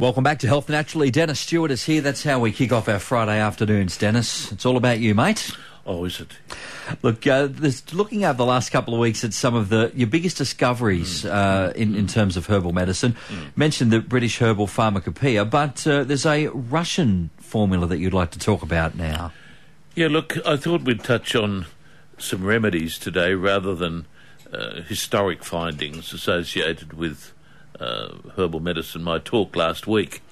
Welcome 0.00 0.24
back 0.24 0.38
to 0.38 0.46
Health 0.46 0.70
Naturally. 0.70 1.10
Dennis 1.10 1.40
Stewart 1.40 1.70
is 1.70 1.84
here. 1.84 2.00
That's 2.00 2.24
how 2.24 2.40
we 2.40 2.52
kick 2.52 2.72
off 2.72 2.88
our 2.88 2.98
Friday 2.98 3.38
afternoons, 3.38 3.98
Dennis. 3.98 4.50
It's 4.50 4.64
all 4.64 4.78
about 4.78 4.98
you, 4.98 5.14
mate. 5.14 5.54
Oh, 5.84 6.06
is 6.06 6.22
it? 6.22 6.28
Look, 7.02 7.26
uh, 7.26 7.48
looking 7.92 8.24
over 8.24 8.38
the 8.38 8.46
last 8.46 8.70
couple 8.70 8.94
of 8.94 9.00
weeks 9.00 9.24
at 9.24 9.34
some 9.34 9.54
of 9.54 9.68
the 9.68 9.92
your 9.94 10.06
biggest 10.06 10.38
discoveries 10.38 11.24
mm. 11.24 11.30
uh, 11.30 11.74
in, 11.74 11.94
in 11.94 12.06
terms 12.06 12.38
of 12.38 12.46
herbal 12.46 12.72
medicine. 12.72 13.14
Mm. 13.28 13.54
Mentioned 13.58 13.90
the 13.90 14.00
British 14.00 14.38
herbal 14.38 14.68
pharmacopoeia, 14.68 15.44
but 15.44 15.86
uh, 15.86 16.02
there's 16.02 16.24
a 16.24 16.46
Russian 16.46 17.28
formula 17.36 17.86
that 17.86 17.98
you'd 17.98 18.14
like 18.14 18.30
to 18.30 18.38
talk 18.38 18.62
about 18.62 18.94
now. 18.94 19.32
Yeah, 19.94 20.08
look, 20.08 20.34
I 20.46 20.56
thought 20.56 20.80
we'd 20.80 21.04
touch 21.04 21.36
on 21.36 21.66
some 22.16 22.42
remedies 22.42 22.98
today 22.98 23.34
rather 23.34 23.74
than 23.74 24.06
uh, 24.50 24.80
historic 24.80 25.44
findings 25.44 26.14
associated 26.14 26.94
with 26.94 27.34
uh, 27.80 28.14
herbal 28.36 28.60
medicine. 28.60 29.02
My 29.02 29.18
talk 29.18 29.56
last 29.56 29.86
week 29.86 30.22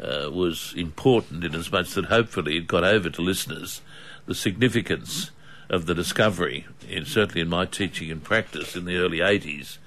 uh, 0.00 0.30
was 0.30 0.74
important 0.76 1.44
in 1.44 1.54
as 1.54 1.72
much 1.72 1.92
that 1.94 2.06
hopefully 2.06 2.56
it 2.56 2.66
got 2.66 2.84
over 2.84 3.10
to 3.10 3.22
listeners 3.22 3.80
the 4.26 4.34
significance 4.34 5.30
of 5.68 5.86
the 5.86 5.94
discovery, 5.94 6.66
in, 6.88 7.04
certainly 7.04 7.40
in 7.40 7.48
my 7.48 7.64
teaching 7.64 8.10
and 8.10 8.22
practice 8.22 8.76
in 8.76 8.84
the 8.84 8.96
early 8.96 9.18
80s, 9.18 9.78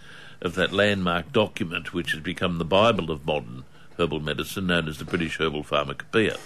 of 0.41 0.55
that 0.55 0.73
landmark 0.73 1.31
document 1.31 1.93
which 1.93 2.11
has 2.11 2.21
become 2.21 2.57
the 2.57 2.65
Bible 2.65 3.11
of 3.11 3.25
modern 3.25 3.63
herbal 3.97 4.19
medicine, 4.19 4.67
known 4.67 4.87
as 4.87 4.97
the 4.97 5.05
British 5.05 5.39
Herbal 5.39 5.63
Pharmacopoeia. 5.63 6.37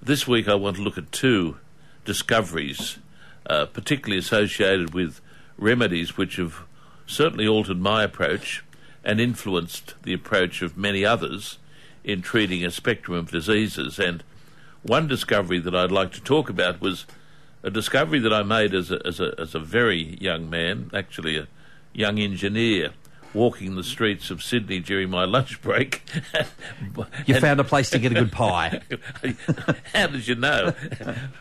This 0.00 0.28
week 0.28 0.48
I 0.48 0.54
want 0.54 0.76
to 0.76 0.82
look 0.82 0.98
at 0.98 1.10
two 1.10 1.56
discoveries, 2.04 2.98
uh, 3.46 3.66
particularly 3.66 4.18
associated 4.18 4.94
with 4.94 5.20
remedies 5.56 6.16
which 6.16 6.36
have 6.36 6.62
certainly 7.06 7.48
altered 7.48 7.80
my 7.80 8.04
approach 8.04 8.62
and 9.08 9.22
influenced 9.22 9.94
the 10.02 10.12
approach 10.12 10.60
of 10.60 10.76
many 10.76 11.02
others 11.02 11.58
in 12.04 12.20
treating 12.20 12.62
a 12.62 12.70
spectrum 12.70 13.16
of 13.16 13.30
diseases. 13.30 13.98
And 13.98 14.22
one 14.82 15.08
discovery 15.08 15.58
that 15.60 15.74
I'd 15.74 15.90
like 15.90 16.12
to 16.12 16.20
talk 16.20 16.50
about 16.50 16.82
was 16.82 17.06
a 17.62 17.70
discovery 17.70 18.18
that 18.18 18.34
I 18.34 18.42
made 18.42 18.74
as 18.74 18.90
a, 18.90 19.00
as 19.06 19.18
a, 19.18 19.34
as 19.38 19.54
a 19.54 19.60
very 19.60 20.18
young 20.20 20.50
man, 20.50 20.90
actually 20.92 21.38
a 21.38 21.48
young 21.94 22.18
engineer, 22.18 22.90
walking 23.32 23.76
the 23.76 23.82
streets 23.82 24.30
of 24.30 24.42
Sydney 24.42 24.78
during 24.78 25.08
my 25.08 25.24
lunch 25.24 25.62
break. 25.62 26.02
you 27.26 27.34
and 27.34 27.40
found 27.40 27.60
a 27.60 27.64
place 27.64 27.88
to 27.90 27.98
get 27.98 28.12
a 28.12 28.14
good 28.14 28.32
pie. 28.32 28.82
how 29.94 30.08
did 30.08 30.28
you 30.28 30.34
know? 30.34 30.74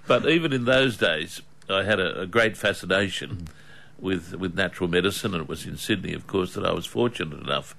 but 0.08 0.26
even 0.26 0.54
in 0.54 0.64
those 0.64 0.96
days, 0.96 1.42
I 1.70 1.84
had 1.84 2.00
a, 2.00 2.22
a 2.22 2.28
great 2.28 2.56
fascination 2.56 3.50
with 4.00 4.36
with 4.36 4.56
natural 4.56 4.90
medicine, 4.90 5.34
and 5.34 5.44
it 5.44 5.50
was 5.50 5.66
in 5.66 5.78
Sydney, 5.78 6.14
of 6.14 6.28
course, 6.28 6.54
that 6.54 6.66
I 6.66 6.74
was 6.74 6.86
fortunate 6.86 7.40
enough 7.40 7.76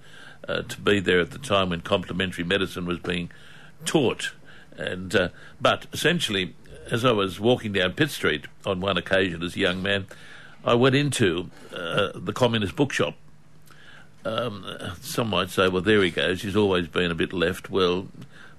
uh, 0.49 0.63
to 0.63 0.81
be 0.81 1.01
there 1.01 1.21
at 1.21 1.31
the 1.31 1.39
time 1.39 1.71
when 1.71 1.81
complementary 1.81 2.45
medicine 2.45 2.87
was 2.87 2.99
being 2.99 3.31
taught. 3.85 4.33
And 4.77 5.15
uh, 5.15 5.29
but 5.61 5.87
essentially, 5.93 6.55
as 6.91 7.05
I 7.05 7.13
was 7.13 7.41
walking 7.41 7.73
down 7.73 7.93
Pitt 7.93 8.11
Street 8.11 8.47
on 8.65 8.81
one 8.81 8.97
occasion 8.97 9.43
as 9.43 9.57
a 9.57 9.61
young 9.61 9.83
man, 9.83 10.07
I 10.65 10.75
went 10.75 10.95
into 10.95 11.51
uh, 11.75 12.11
the 12.15 12.33
communist 12.33 12.77
bookshop. 12.77 13.15
Um, 14.25 14.65
some 15.01 15.29
might 15.29 15.51
say, 15.51 15.69
well, 15.69 15.83
there 15.83 16.03
he 16.03 16.11
goes. 16.11 16.43
He's 16.43 16.57
always 16.57 16.87
been 16.89 17.11
a 17.11 17.15
bit 17.15 17.33
left. 17.33 17.71
Well, 17.71 18.09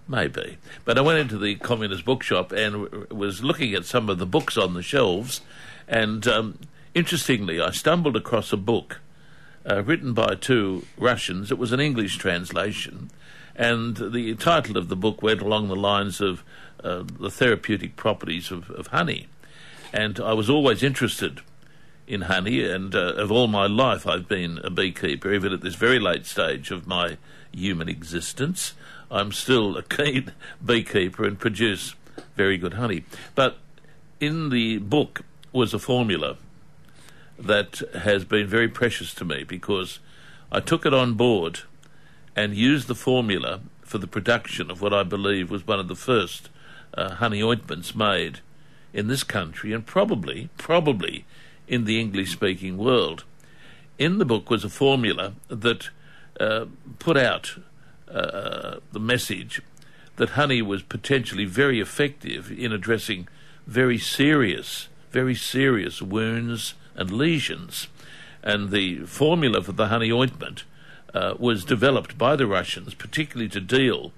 maybe. 0.08 0.58
But 0.86 0.98
I 0.98 1.02
went 1.02 1.20
into 1.20 1.38
the 1.38 1.56
communist 1.56 2.06
bookshop 2.06 2.52
and 2.52 2.86
w- 2.86 3.08
was 3.12 3.44
looking 3.44 3.74
at 3.76 3.86
some 3.86 4.10
of 4.10 4.18
the 4.18 4.26
books 4.26 4.58
on 4.58 4.74
the 4.74 4.82
shelves, 4.82 5.42
and 5.88 6.28
um, 6.28 6.58
Interestingly, 6.95 7.62
I 7.62 7.70
stumbled 7.70 8.16
across 8.16 8.52
a 8.52 8.58
book 8.58 9.00
uh, 9.70 9.84
written 9.84 10.14
by 10.14 10.36
two 10.36 10.86
Russians. 10.98 11.52
It 11.52 11.59
was 11.59 11.72
an 11.72 11.80
English 11.80 12.18
translation, 12.18 13.12
and 13.56 13.96
the 13.96 14.34
title 14.36 14.78
of 14.78 14.90
the 14.90 14.96
book 14.96 15.22
went 15.22 15.42
along 15.42 15.68
the 15.68 15.76
lines 15.76 16.20
of 16.20 16.44
uh, 16.84 17.04
the 17.20 17.30
therapeutic 17.30 17.96
properties 17.96 18.52
of, 18.52 18.72
of, 18.72 18.88
honey. 18.88 19.28
And 19.94 20.20
I 20.20 20.34
was 20.34 20.50
always 20.50 20.81
interested 20.81 21.42
in 22.08 22.22
honey, 22.22 22.63
and 22.63 22.96
uh, 22.96 23.13
of 23.16 23.31
all 23.31 23.47
my 23.47 23.68
life, 23.68 24.08
I've 24.08 24.28
been 24.28 24.59
a 24.63 24.72
beekeeper, 24.72 25.31
even 25.31 25.53
at 25.53 25.62
this 25.62 25.75
very 25.75 26.00
late 26.00 26.25
stage 26.25 26.72
of 26.72 26.88
my 26.88 27.18
human 27.52 27.88
existence. 27.88 28.74
I'm 29.12 29.31
still 29.31 29.78
a 29.78 29.84
keen 29.84 30.31
beekeeper 30.66 31.24
and 31.25 31.38
produce 31.38 31.94
very 32.36 32.58
good 32.58 32.74
honey. 32.74 33.03
But 33.36 33.58
in 34.19 34.50
the 34.50 34.80
book 34.80 35.22
was 35.52 35.74
a 35.74 35.80
formula 35.80 36.38
that 37.39 37.81
has 37.94 38.25
been 38.25 38.47
very 38.47 38.67
precious 38.67 39.13
to 39.16 39.25
me 39.25 39.44
because 39.44 40.00
I 40.51 40.59
took 40.59 40.85
it 40.85 40.94
on 40.94 41.13
board 41.13 41.61
and 42.35 42.55
used 42.55 42.88
the 42.88 42.95
formula 42.95 43.61
for 43.81 43.97
the 43.97 44.07
production 44.07 44.69
of 44.69 44.81
what 44.81 44.94
I 44.94 45.03
believe 45.03 45.50
was 45.50 45.66
one 45.66 45.79
of 45.79 45.88
the 45.88 45.95
first 45.95 46.50
uh, 46.94 47.16
honey 47.16 47.41
ointments 47.41 47.95
made 47.95 48.39
in 48.94 49.07
this 49.07 49.23
country 49.23 49.73
and 49.73 49.85
probably, 49.85 50.50
probably 50.57 51.25
in 51.67 51.85
the 51.85 52.00
English 52.00 52.31
speaking 52.31 52.77
world. 52.77 53.23
In 53.97 54.17
the 54.17 54.25
book 54.25 54.50
was 54.50 54.63
a 54.63 54.69
formula 54.69 55.33
that 55.47 55.89
uh, 56.39 56.66
put 57.00 57.17
out 57.17 57.57
uh, 58.09 58.77
the 58.91 59.00
message 59.00 59.61
that 60.17 60.31
honey 60.31 60.61
was 60.61 60.81
potentially 60.83 61.45
very 61.45 61.79
effective 61.79 62.51
in 62.51 62.73
addressing 62.73 63.27
very 63.67 63.97
serious, 63.97 64.88
very 65.11 65.35
serious 65.35 66.01
wounds 66.01 66.73
and 67.00 67.12
lesions. 67.12 67.88
And 68.44 68.70
the 68.70 69.06
formula 69.06 69.64
for 69.64 69.72
the 69.72 69.88
honey 69.88 70.12
ointment 70.12 70.64
uh, 71.14 71.34
was 71.40 71.66
developed 71.66 72.18
by 72.18 72.36
the 72.36 72.46
Russians, 72.46 72.94
particularly 72.94 73.50
to 73.50 73.62
deal 73.62 74.12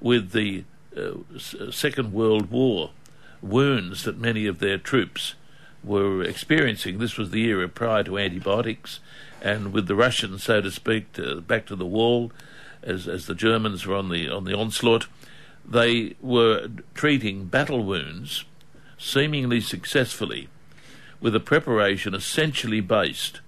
with 0.00 0.32
the 0.32 0.64
uh, 0.96 1.12
Second 1.70 2.12
World 2.12 2.50
War 2.50 2.90
wounds 3.42 4.04
that 4.04 4.18
many 4.18 4.46
of 4.46 4.58
their 4.58 4.78
troops 4.78 5.34
were 5.84 6.22
experiencing. 6.22 6.98
This 6.98 7.16
was 7.16 7.30
the 7.30 7.44
era 7.44 7.68
prior 7.68 8.04
to 8.04 8.18
antibiotics, 8.18 9.00
and 9.42 9.72
with 9.72 9.86
the 9.86 9.94
Russians, 9.94 10.44
so 10.44 10.60
to 10.60 10.70
speak, 10.70 11.12
to, 11.14 11.40
back 11.40 11.66
to 11.66 11.76
the 11.76 11.86
wall, 11.86 12.32
as 12.82 13.06
as 13.06 13.26
the 13.26 13.34
Germans 13.34 13.86
were 13.86 13.96
on 13.96 14.08
the 14.08 14.28
on 14.28 14.44
the 14.44 14.56
onslaught, 14.56 15.06
they 15.66 16.16
were 16.20 16.68
treating 16.94 17.46
battle 17.46 17.84
wounds 17.84 18.44
seemingly 18.98 19.60
successfully 19.60 20.48
with 21.20 21.34
a 21.34 21.40
preparation 21.40 22.14
essentially 22.14 22.80
based 22.80 23.40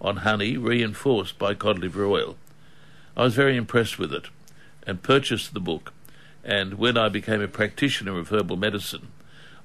on 0.00 0.18
honey 0.18 0.56
reinforced 0.56 1.38
by 1.38 1.54
cod 1.54 1.78
liver 1.78 2.06
oil. 2.06 2.36
I 3.16 3.24
was 3.24 3.34
very 3.34 3.56
impressed 3.56 3.98
with 3.98 4.12
it 4.12 4.28
and 4.86 5.02
purchased 5.02 5.52
the 5.52 5.60
book. 5.60 5.92
And 6.42 6.74
when 6.74 6.96
I 6.96 7.08
became 7.08 7.42
a 7.42 7.48
practitioner 7.48 8.18
of 8.18 8.30
herbal 8.30 8.56
medicine, 8.56 9.08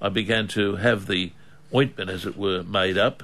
I 0.01 0.09
began 0.09 0.47
to 0.49 0.75
have 0.75 1.07
the 1.07 1.31
ointment, 1.73 2.09
as 2.09 2.25
it 2.25 2.37
were, 2.37 2.63
made 2.63 2.97
up, 2.97 3.23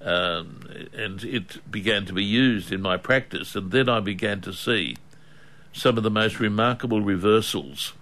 um, 0.00 0.66
and 0.94 1.22
it 1.24 1.70
began 1.70 2.06
to 2.06 2.12
be 2.12 2.24
used 2.24 2.72
in 2.72 2.80
my 2.80 2.96
practice. 2.96 3.54
And 3.54 3.70
then 3.70 3.88
I 3.88 4.00
began 4.00 4.40
to 4.42 4.52
see 4.52 4.96
some 5.72 5.98
of 5.98 6.02
the 6.02 6.10
most 6.10 6.40
remarkable 6.40 7.02
reversals 7.02 7.92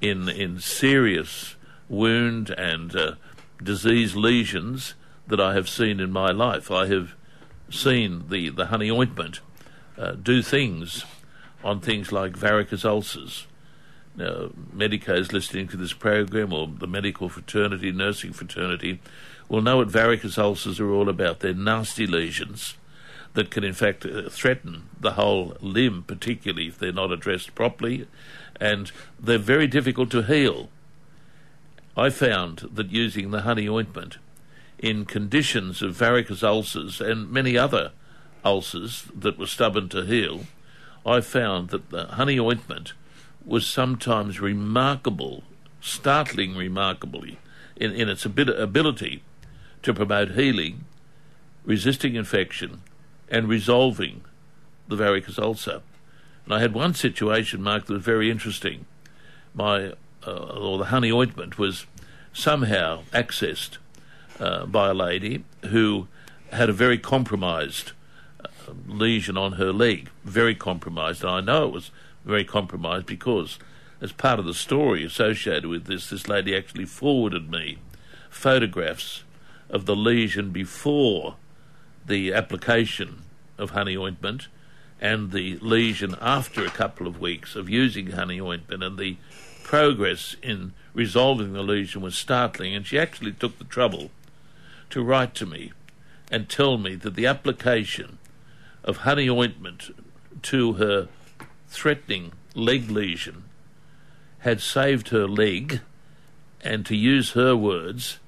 in 0.00 0.28
in 0.28 0.60
serious 0.60 1.56
wound 1.88 2.50
and 2.50 2.94
uh, 2.94 3.14
disease 3.62 4.14
lesions 4.14 4.94
that 5.28 5.40
I 5.40 5.54
have 5.54 5.68
seen 5.68 6.00
in 6.00 6.10
my 6.10 6.30
life. 6.30 6.70
I 6.70 6.86
have 6.86 7.14
seen 7.70 8.24
the, 8.28 8.48
the 8.50 8.66
honey 8.66 8.90
ointment 8.90 9.40
uh, 9.96 10.12
do 10.12 10.42
things 10.42 11.04
on 11.62 11.80
things 11.80 12.12
like 12.12 12.36
varicose 12.36 12.84
ulcers. 12.84 13.46
Now, 14.16 14.50
medicos 14.72 15.32
listening 15.32 15.68
to 15.68 15.76
this 15.76 15.92
program 15.92 16.52
or 16.52 16.66
the 16.66 16.86
medical 16.86 17.28
fraternity, 17.28 17.92
nursing 17.92 18.32
fraternity, 18.32 19.00
will 19.48 19.62
know 19.62 19.78
what 19.78 19.88
varicose 19.88 20.38
ulcers 20.38 20.80
are 20.80 20.90
all 20.90 21.08
about. 21.08 21.40
They're 21.40 21.54
nasty 21.54 22.06
lesions 22.06 22.74
that 23.34 23.50
can, 23.50 23.64
in 23.64 23.74
fact, 23.74 24.04
uh, 24.04 24.28
threaten 24.28 24.88
the 24.98 25.12
whole 25.12 25.56
limb, 25.60 26.02
particularly 26.02 26.68
if 26.68 26.78
they're 26.78 26.92
not 26.92 27.12
addressed 27.12 27.54
properly, 27.54 28.08
and 28.60 28.90
they're 29.20 29.38
very 29.38 29.66
difficult 29.66 30.10
to 30.10 30.22
heal. 30.22 30.68
I 31.96 32.10
found 32.10 32.68
that 32.72 32.90
using 32.90 33.30
the 33.30 33.42
honey 33.42 33.68
ointment 33.68 34.18
in 34.78 35.04
conditions 35.04 35.82
of 35.82 35.94
varicose 35.94 36.42
ulcers 36.42 37.00
and 37.00 37.30
many 37.30 37.58
other 37.58 37.92
ulcers 38.44 39.04
that 39.14 39.38
were 39.38 39.46
stubborn 39.46 39.88
to 39.88 40.02
heal, 40.02 40.46
I 41.04 41.20
found 41.20 41.70
that 41.70 41.90
the 41.90 42.06
honey 42.06 42.38
ointment 42.38 42.92
was 43.44 43.66
sometimes 43.66 44.40
remarkable, 44.40 45.42
startling 45.80 46.56
remarkably, 46.56 47.38
in, 47.76 47.92
in 47.92 48.08
its 48.08 48.24
ability 48.24 49.22
to 49.82 49.94
promote 49.94 50.32
healing, 50.32 50.84
resisting 51.64 52.14
infection, 52.14 52.82
and 53.28 53.48
resolving 53.48 54.22
the 54.88 54.96
varicose 54.96 55.38
ulcer. 55.38 55.82
And 56.44 56.54
I 56.54 56.60
had 56.60 56.74
one 56.74 56.94
situation, 56.94 57.62
Mark, 57.62 57.86
that 57.86 57.92
was 57.92 58.02
very 58.02 58.30
interesting. 58.30 58.86
My, 59.54 59.92
uh, 60.26 60.30
or 60.30 60.78
the 60.78 60.86
honey 60.86 61.12
ointment 61.12 61.58
was 61.58 61.86
somehow 62.32 63.02
accessed 63.12 63.78
uh, 64.40 64.66
by 64.66 64.90
a 64.90 64.94
lady 64.94 65.44
who 65.66 66.06
had 66.52 66.68
a 66.68 66.72
very 66.72 66.98
compromised 66.98 67.92
uh, 68.42 68.48
lesion 68.86 69.36
on 69.36 69.52
her 69.52 69.72
leg, 69.72 70.10
very 70.24 70.54
compromised. 70.54 71.22
And 71.22 71.30
I 71.30 71.40
know 71.40 71.66
it 71.66 71.72
was 71.72 71.90
very 72.24 72.44
compromised 72.44 73.06
because, 73.06 73.58
as 74.00 74.12
part 74.12 74.38
of 74.38 74.44
the 74.44 74.54
story 74.54 75.04
associated 75.04 75.66
with 75.66 75.86
this, 75.86 76.10
this 76.10 76.28
lady 76.28 76.56
actually 76.56 76.84
forwarded 76.84 77.50
me 77.50 77.78
photographs 78.30 79.24
of 79.70 79.86
the 79.86 79.96
lesion 79.96 80.50
before 80.50 81.36
the 82.06 82.32
application 82.32 83.22
of 83.58 83.70
honey 83.70 83.96
ointment 83.96 84.48
and 85.00 85.30
the 85.30 85.58
lesion 85.58 86.16
after 86.20 86.64
a 86.64 86.70
couple 86.70 87.06
of 87.06 87.20
weeks 87.20 87.54
of 87.54 87.68
using 87.68 88.12
honey 88.12 88.40
ointment 88.40 88.82
and 88.82 88.98
the 88.98 89.16
progress 89.62 90.34
in 90.42 90.72
resolving 90.94 91.52
the 91.52 91.62
lesion 91.62 92.00
was 92.00 92.16
startling 92.16 92.74
and 92.74 92.86
she 92.86 92.98
actually 92.98 93.32
took 93.32 93.58
the 93.58 93.64
trouble 93.64 94.10
to 94.90 95.02
write 95.02 95.34
to 95.36 95.46
me 95.46 95.72
and 96.30 96.48
tell 96.48 96.78
me 96.78 96.94
that 96.94 97.14
the 97.14 97.26
application 97.26 98.18
of 98.84 98.98
honey 98.98 99.28
ointment 99.28 99.90
to 100.42 100.74
her 100.74 101.08
threatening 101.68 102.32
leg 102.54 102.90
lesion 102.90 103.44
had 104.40 104.60
saved 104.60 105.08
her 105.08 105.26
leg 105.26 105.80
and 106.62 106.86
to 106.86 106.96
use 106.96 107.32
her 107.32 107.56
words 107.56 108.18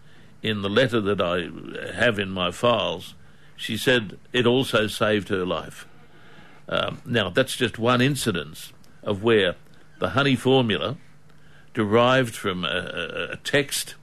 in 0.43 0.63
the 0.63 0.69
letter 0.69 1.01
that 1.01 1.21
I 1.21 1.49
have 1.95 2.19
in 2.19 2.31
my 2.31 2.51
files 2.51 3.15
she 3.61 3.77
said 3.77 4.19
it 4.33 4.47
also 4.47 4.87
saved 4.87 5.29
her 5.29 5.45
life. 5.45 5.87
Um, 6.67 7.03
now, 7.05 7.29
that's 7.29 7.55
just 7.55 7.79
one 7.79 8.01
incidence 8.01 8.73
of 9.03 9.23
where 9.23 9.57
the 9.99 10.11
honey 10.11 10.35
formula, 10.35 10.97
derived 11.75 12.35
from 12.35 12.65
a, 12.65 13.29
a, 13.33 13.37
text 13.37 13.97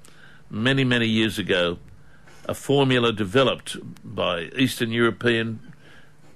many, 0.48 0.84
many 0.84 1.08
years 1.08 1.40
ago, 1.40 1.80
a 2.48 2.54
formula 2.54 3.12
developed 3.12 3.78
by 4.04 4.50
Eastern 4.56 4.92
European, 4.92 5.74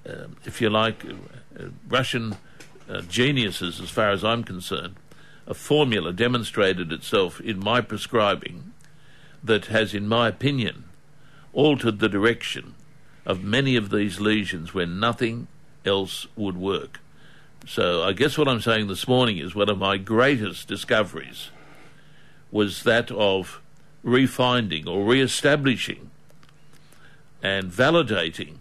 uh, 0.08 0.26
if 0.44 0.60
you 0.60 0.68
like, 0.68 1.04
uh, 1.04 1.64
Russian 1.88 2.36
uh, 2.88 3.00
geniuses, 3.02 3.80
as 3.80 3.90
far 3.90 4.10
as 4.10 4.22
I'm 4.22 4.44
concerned, 4.44 4.96
a 5.46 5.54
formula 5.54 6.12
demonstrated 6.12 6.92
itself 6.92 7.40
in 7.40 7.58
my 7.58 7.80
prescribing 7.80 8.72
that 9.42 9.66
has, 9.66 9.94
in 9.94 10.06
my 10.06 10.28
opinion, 10.28 10.84
altered 11.52 11.98
the 11.98 12.08
direction 12.08 12.74
of 13.24 13.42
many 13.42 13.76
of 13.76 13.90
these 13.90 14.20
lesions 14.20 14.74
where 14.74 14.86
nothing 14.86 15.46
else 15.84 16.26
would 16.36 16.56
work. 16.56 17.00
So 17.66 18.02
I 18.02 18.12
guess 18.12 18.36
what 18.36 18.48
I'm 18.48 18.60
saying 18.60 18.88
this 18.88 19.08
morning 19.08 19.38
is 19.38 19.54
one 19.54 19.68
of 19.68 19.78
my 19.78 19.96
greatest 19.96 20.68
discoveries 20.68 21.50
was 22.50 22.82
that 22.82 23.10
of 23.10 23.61
refinding 24.04 24.86
or 24.86 25.04
re-establishing 25.04 26.10
and 27.42 27.70
validating 27.70 28.56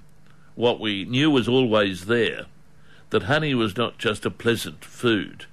what 0.55 0.79
we 0.79 1.05
knew 1.05 1.31
was 1.31 1.47
always 1.47 2.05
there, 2.05 2.45
that 3.09 3.23
honey 3.23 3.53
was 3.53 3.77
not 3.77 3.97
just 3.97 4.25
a 4.25 4.31
pleasant 4.31 4.83
food, 4.83 5.45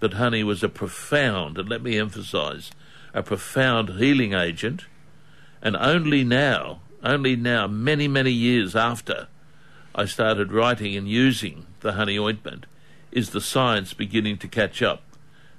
but 0.00 0.14
honey 0.14 0.42
was 0.42 0.62
a 0.62 0.68
profound, 0.68 1.58
and 1.58 1.68
let 1.68 1.82
me 1.82 1.98
emphasize, 1.98 2.70
a 3.14 3.22
profound 3.22 3.90
healing 3.90 4.32
agent, 4.32 4.86
and 5.60 5.76
only 5.76 6.24
now 6.24 6.80
only 7.02 7.34
now, 7.34 7.66
many, 7.66 8.06
many 8.06 8.30
years 8.30 8.76
after 8.76 9.26
I 9.94 10.04
started 10.04 10.52
writing 10.52 10.96
and 10.96 11.08
using 11.08 11.66
the 11.80 11.92
honey 11.92 12.18
ointment, 12.18 12.66
is 13.10 13.30
the 13.30 13.40
science 13.40 13.92
beginning 13.92 14.38
to 14.38 14.48
catch 14.48 14.82
up. 14.82 15.02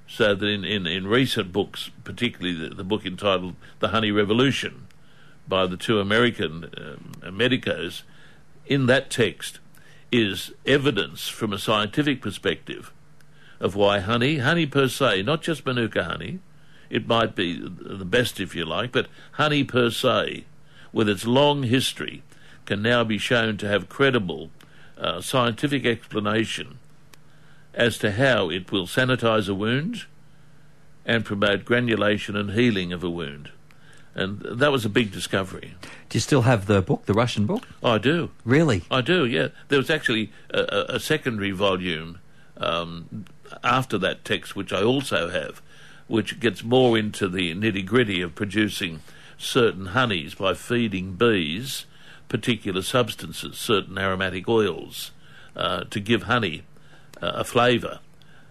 So 0.06 0.34
that 0.34 0.46
in, 0.46 0.64
in, 0.64 0.86
in 0.86 1.06
recent 1.06 1.52
books, 1.52 1.90
particularly 2.04 2.68
the, 2.68 2.74
the, 2.74 2.84
book 2.84 3.06
entitled 3.06 3.56
The 3.80 3.88
Honey 3.88 4.10
Revolution 4.10 4.86
by 5.48 5.66
the 5.66 5.76
two 5.76 5.98
American 5.98 6.70
um, 6.76 7.36
medicos, 7.36 8.02
in 8.66 8.86
that 8.86 9.10
text 9.10 9.60
is 10.12 10.52
evidence 10.66 11.28
from 11.28 11.52
a 11.52 11.58
scientific 11.58 12.22
perspective 12.22 12.92
of 13.60 13.74
why 13.74 14.00
honey, 14.00 14.38
honey 14.38 14.66
per 14.66 14.88
se, 14.88 15.22
not 15.22 15.42
just 15.42 15.66
Manuka 15.66 16.04
honey, 16.04 16.38
it 16.90 17.08
might 17.08 17.34
be 17.34 17.58
the 17.58 18.04
best 18.04 18.38
if 18.38 18.54
you 18.54 18.64
like, 18.64 18.92
but 18.92 19.08
honey 19.32 19.64
per 19.64 19.90
se 19.90 20.44
with 20.92 21.08
its 21.08 21.26
long 21.26 21.64
history, 21.64 22.22
can 22.66 22.80
now 22.80 23.04
be 23.04 23.18
shown 23.18 23.56
to 23.56 23.68
have 23.68 23.88
credible 23.88 24.50
uh, 24.96 25.20
scientific 25.20 25.84
explanation 25.84 26.78
as 27.74 27.98
to 27.98 28.12
how 28.12 28.50
it 28.50 28.70
will 28.70 28.86
sanitize 28.86 29.48
a 29.48 29.54
wound 29.54 30.04
and 31.04 31.24
promote 31.24 31.64
granulation 31.64 32.36
and 32.36 32.52
healing 32.52 32.92
of 32.92 33.04
a 33.04 33.10
wound. 33.10 33.50
And 34.14 34.40
that 34.42 34.70
was 34.70 34.84
a 34.84 34.88
big 34.88 35.10
discovery. 35.10 35.74
Do 36.08 36.16
you 36.16 36.20
still 36.20 36.42
have 36.42 36.66
the 36.66 36.80
book, 36.80 37.06
the 37.06 37.14
Russian 37.14 37.46
book? 37.46 37.66
I 37.82 37.98
do. 37.98 38.30
Really? 38.44 38.84
I 38.90 39.00
do, 39.00 39.26
yeah. 39.26 39.48
There 39.68 39.78
was 39.78 39.90
actually 39.90 40.32
a, 40.50 40.94
a 40.94 41.00
secondary 41.00 41.50
volume 41.50 42.20
um, 42.56 43.26
after 43.64 43.98
that 43.98 44.24
text, 44.24 44.54
which 44.54 44.72
I 44.72 44.82
also 44.82 45.28
have, 45.30 45.60
which 46.06 46.38
gets 46.38 46.62
more 46.62 46.96
into 46.96 47.28
the 47.28 47.54
nitty 47.54 47.84
gritty 47.84 48.20
of 48.20 48.36
producing 48.36 49.00
certain 49.36 49.86
honeys 49.86 50.34
by 50.34 50.54
feeding 50.54 51.14
bees 51.14 51.86
particular 52.28 52.82
substances, 52.82 53.58
certain 53.58 53.98
aromatic 53.98 54.48
oils, 54.48 55.10
uh, 55.56 55.84
to 55.84 56.00
give 56.00 56.24
honey 56.24 56.62
a 57.20 57.44
flavour. 57.44 58.00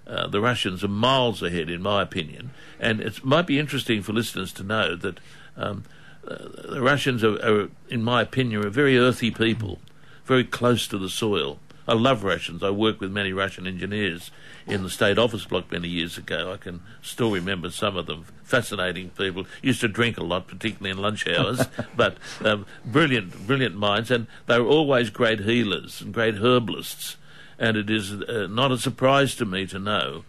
Uh, 0.05 0.27
the 0.27 0.41
Russians 0.41 0.83
are 0.83 0.89
miles 0.89 1.41
ahead, 1.41 1.69
in 1.69 1.81
my 1.81 2.01
opinion, 2.01 2.51
and 2.79 2.99
it 2.99 3.23
might 3.23 3.47
be 3.47 3.57
interesting 3.57 4.01
for 4.01 4.11
listeners 4.11 4.51
to 4.53 4.63
know 4.63 4.95
that 4.97 5.19
um, 5.55 5.85
uh, 6.27 6.35
the 6.71 6.81
Russians 6.81 7.23
are, 7.23 7.35
are, 7.35 7.69
in 7.89 8.03
my 8.03 8.21
opinion, 8.21 8.65
are 8.65 8.69
very 8.69 8.97
earthy 8.97 9.31
people, 9.31 9.79
very 10.25 10.43
close 10.43 10.87
to 10.89 10.97
the 10.97 11.09
soil. 11.09 11.59
I 11.87 11.93
love 11.93 12.23
Russians. 12.23 12.63
I 12.63 12.69
worked 12.69 13.01
with 13.01 13.11
many 13.11 13.33
Russian 13.33 13.67
engineers 13.67 14.31
in 14.65 14.83
the 14.83 14.89
state 14.89 15.17
office 15.17 15.43
block 15.45 15.69
many 15.71 15.89
years 15.89 16.17
ago. 16.17 16.53
I 16.53 16.57
can 16.57 16.81
still 17.01 17.31
remember 17.31 17.69
some 17.71 17.97
of 17.97 18.05
them. 18.05 18.25
Fascinating 18.43 19.09
people. 19.09 19.45
Used 19.61 19.81
to 19.81 19.89
drink 19.89 20.17
a 20.17 20.23
lot, 20.23 20.47
particularly 20.47 20.91
in 20.91 20.97
lunch 20.97 21.27
hours, 21.27 21.65
but 21.95 22.17
um, 22.41 22.65
brilliant, 22.85 23.45
brilliant 23.45 23.75
minds. 23.75 24.11
And 24.11 24.27
they 24.47 24.59
were 24.59 24.67
always 24.67 25.09
great 25.09 25.41
healers 25.41 25.99
and 26.01 26.13
great 26.13 26.35
herbalists. 26.35 27.17
And 27.59 27.77
it 27.77 27.89
is 27.89 28.11
uh, 28.11 28.47
not 28.49 28.71
a 28.71 28.77
surprise 28.77 29.35
to 29.35 29.45
me 29.45 29.65
to 29.67 29.79
know 29.79 30.23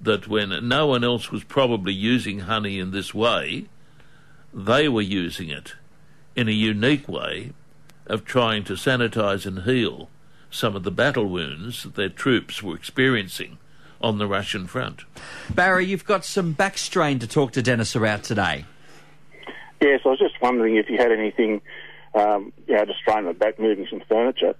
that 0.00 0.28
when 0.28 0.66
no 0.66 0.86
one 0.86 1.04
else 1.04 1.30
was 1.30 1.44
probably 1.44 1.92
using 1.92 2.40
honey 2.40 2.78
in 2.78 2.90
this 2.90 3.12
way, 3.12 3.66
they 4.52 4.88
were 4.88 5.02
using 5.02 5.50
it 5.50 5.74
in 6.34 6.48
a 6.48 6.52
unique 6.52 7.08
way 7.08 7.52
of 8.06 8.24
trying 8.24 8.64
to 8.64 8.72
sanitize 8.74 9.46
and 9.46 9.62
heal 9.62 10.08
some 10.50 10.74
of 10.74 10.82
the 10.82 10.90
battle 10.90 11.26
wounds 11.26 11.84
that 11.84 11.94
their 11.94 12.08
troops 12.08 12.62
were 12.62 12.74
experiencing 12.74 13.58
on 14.00 14.18
the 14.18 14.26
Russian 14.26 14.66
front. 14.66 15.02
Barry, 15.54 15.86
you've 15.86 16.04
got 16.04 16.24
some 16.24 16.52
back 16.52 16.78
strain 16.78 17.18
to 17.20 17.26
talk 17.26 17.52
to 17.52 17.62
Dennis 17.62 17.94
about 17.94 18.24
today. 18.24 18.64
Yes, 19.80 20.00
I 20.04 20.08
was 20.08 20.18
just 20.18 20.40
wondering 20.40 20.76
if 20.76 20.88
you 20.88 20.96
had 20.96 21.12
anything, 21.12 21.60
um, 22.14 22.52
you 22.66 22.74
know, 22.74 22.84
to 22.84 22.92
strain 23.00 23.26
the 23.26 23.34
back 23.34 23.58
moving 23.58 23.86
some 23.88 24.02
furniture. 24.08 24.54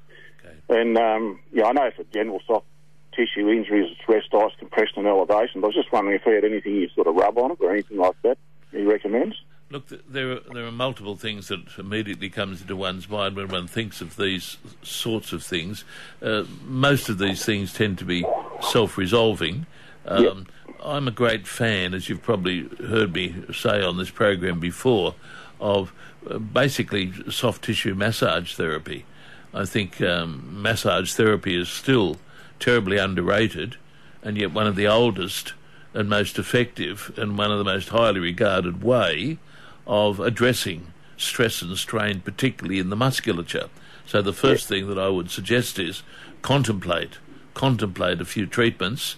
And, 0.70 0.96
um, 0.96 1.40
yeah, 1.52 1.66
I 1.66 1.72
know 1.72 1.90
for 1.94 2.04
general 2.04 2.40
soft 2.46 2.66
tissue 3.12 3.50
injuries, 3.50 3.90
it's 3.90 4.08
rest 4.08 4.28
ice, 4.32 4.52
compression 4.58 4.98
and 4.98 5.08
elevation, 5.08 5.60
but 5.60 5.66
I 5.66 5.68
was 5.68 5.74
just 5.74 5.92
wondering 5.92 6.16
if 6.16 6.24
you 6.24 6.32
had 6.32 6.44
anything 6.44 6.76
you 6.76 6.88
sort 6.94 7.06
of 7.06 7.16
rub 7.16 7.36
on 7.38 7.50
it 7.50 7.58
or 7.60 7.72
anything 7.72 7.98
like 7.98 8.14
that 8.22 8.38
you 8.72 8.90
recommend? 8.90 9.34
Look, 9.70 9.86
there 10.08 10.32
are, 10.32 10.40
there 10.52 10.66
are 10.66 10.72
multiple 10.72 11.16
things 11.16 11.48
that 11.48 11.78
immediately 11.78 12.28
comes 12.28 12.60
into 12.60 12.74
one's 12.74 13.08
mind 13.08 13.36
when 13.36 13.48
one 13.48 13.66
thinks 13.68 14.00
of 14.00 14.16
these 14.16 14.56
sorts 14.82 15.32
of 15.32 15.44
things. 15.44 15.84
Uh, 16.20 16.44
most 16.64 17.08
of 17.08 17.18
these 17.18 17.44
things 17.44 17.72
tend 17.72 17.98
to 17.98 18.04
be 18.04 18.24
self-resolving. 18.60 19.66
Um, 20.06 20.24
yep. 20.24 20.36
I'm 20.82 21.06
a 21.06 21.12
great 21.12 21.46
fan, 21.46 21.94
as 21.94 22.08
you've 22.08 22.22
probably 22.22 22.68
heard 22.88 23.12
me 23.12 23.44
say 23.52 23.82
on 23.82 23.96
this 23.96 24.10
program 24.10 24.58
before, 24.58 25.14
of 25.60 25.92
uh, 26.28 26.38
basically 26.38 27.12
soft 27.30 27.62
tissue 27.62 27.94
massage 27.94 28.54
therapy. 28.54 29.04
I 29.52 29.64
think 29.64 30.00
um, 30.00 30.62
massage 30.62 31.12
therapy 31.12 31.56
is 31.60 31.68
still 31.68 32.16
terribly 32.58 32.98
underrated, 32.98 33.76
and 34.22 34.36
yet 34.36 34.52
one 34.52 34.66
of 34.66 34.76
the 34.76 34.86
oldest 34.86 35.54
and 35.92 36.08
most 36.08 36.38
effective 36.38 37.12
and 37.16 37.36
one 37.36 37.50
of 37.50 37.58
the 37.58 37.64
most 37.64 37.88
highly 37.88 38.20
regarded 38.20 38.82
way 38.82 39.38
of 39.86 40.20
addressing 40.20 40.92
stress 41.16 41.62
and 41.62 41.76
strain, 41.76 42.20
particularly 42.20 42.78
in 42.78 42.90
the 42.90 42.96
musculature. 42.96 43.68
So 44.06 44.22
the 44.22 44.32
first 44.32 44.68
thing 44.68 44.88
that 44.88 44.98
I 44.98 45.08
would 45.08 45.30
suggest 45.30 45.78
is 45.78 46.02
contemplate 46.42 47.18
contemplate 47.54 48.20
a 48.20 48.24
few 48.24 48.46
treatments 48.46 49.16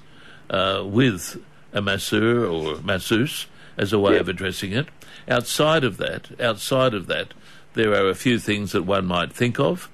uh, 0.50 0.82
with 0.84 1.40
a 1.72 1.80
masseur 1.80 2.44
or 2.44 2.76
masseuse 2.82 3.46
as 3.76 3.92
a 3.92 3.98
way 3.98 4.18
of 4.18 4.28
addressing 4.28 4.72
it. 4.72 4.88
Outside 5.28 5.84
of 5.84 5.96
that, 5.98 6.40
outside 6.40 6.94
of 6.94 7.06
that, 7.06 7.34
there 7.74 7.92
are 7.92 8.08
a 8.08 8.14
few 8.14 8.38
things 8.38 8.72
that 8.72 8.82
one 8.82 9.06
might 9.06 9.32
think 9.32 9.58
of, 9.58 9.88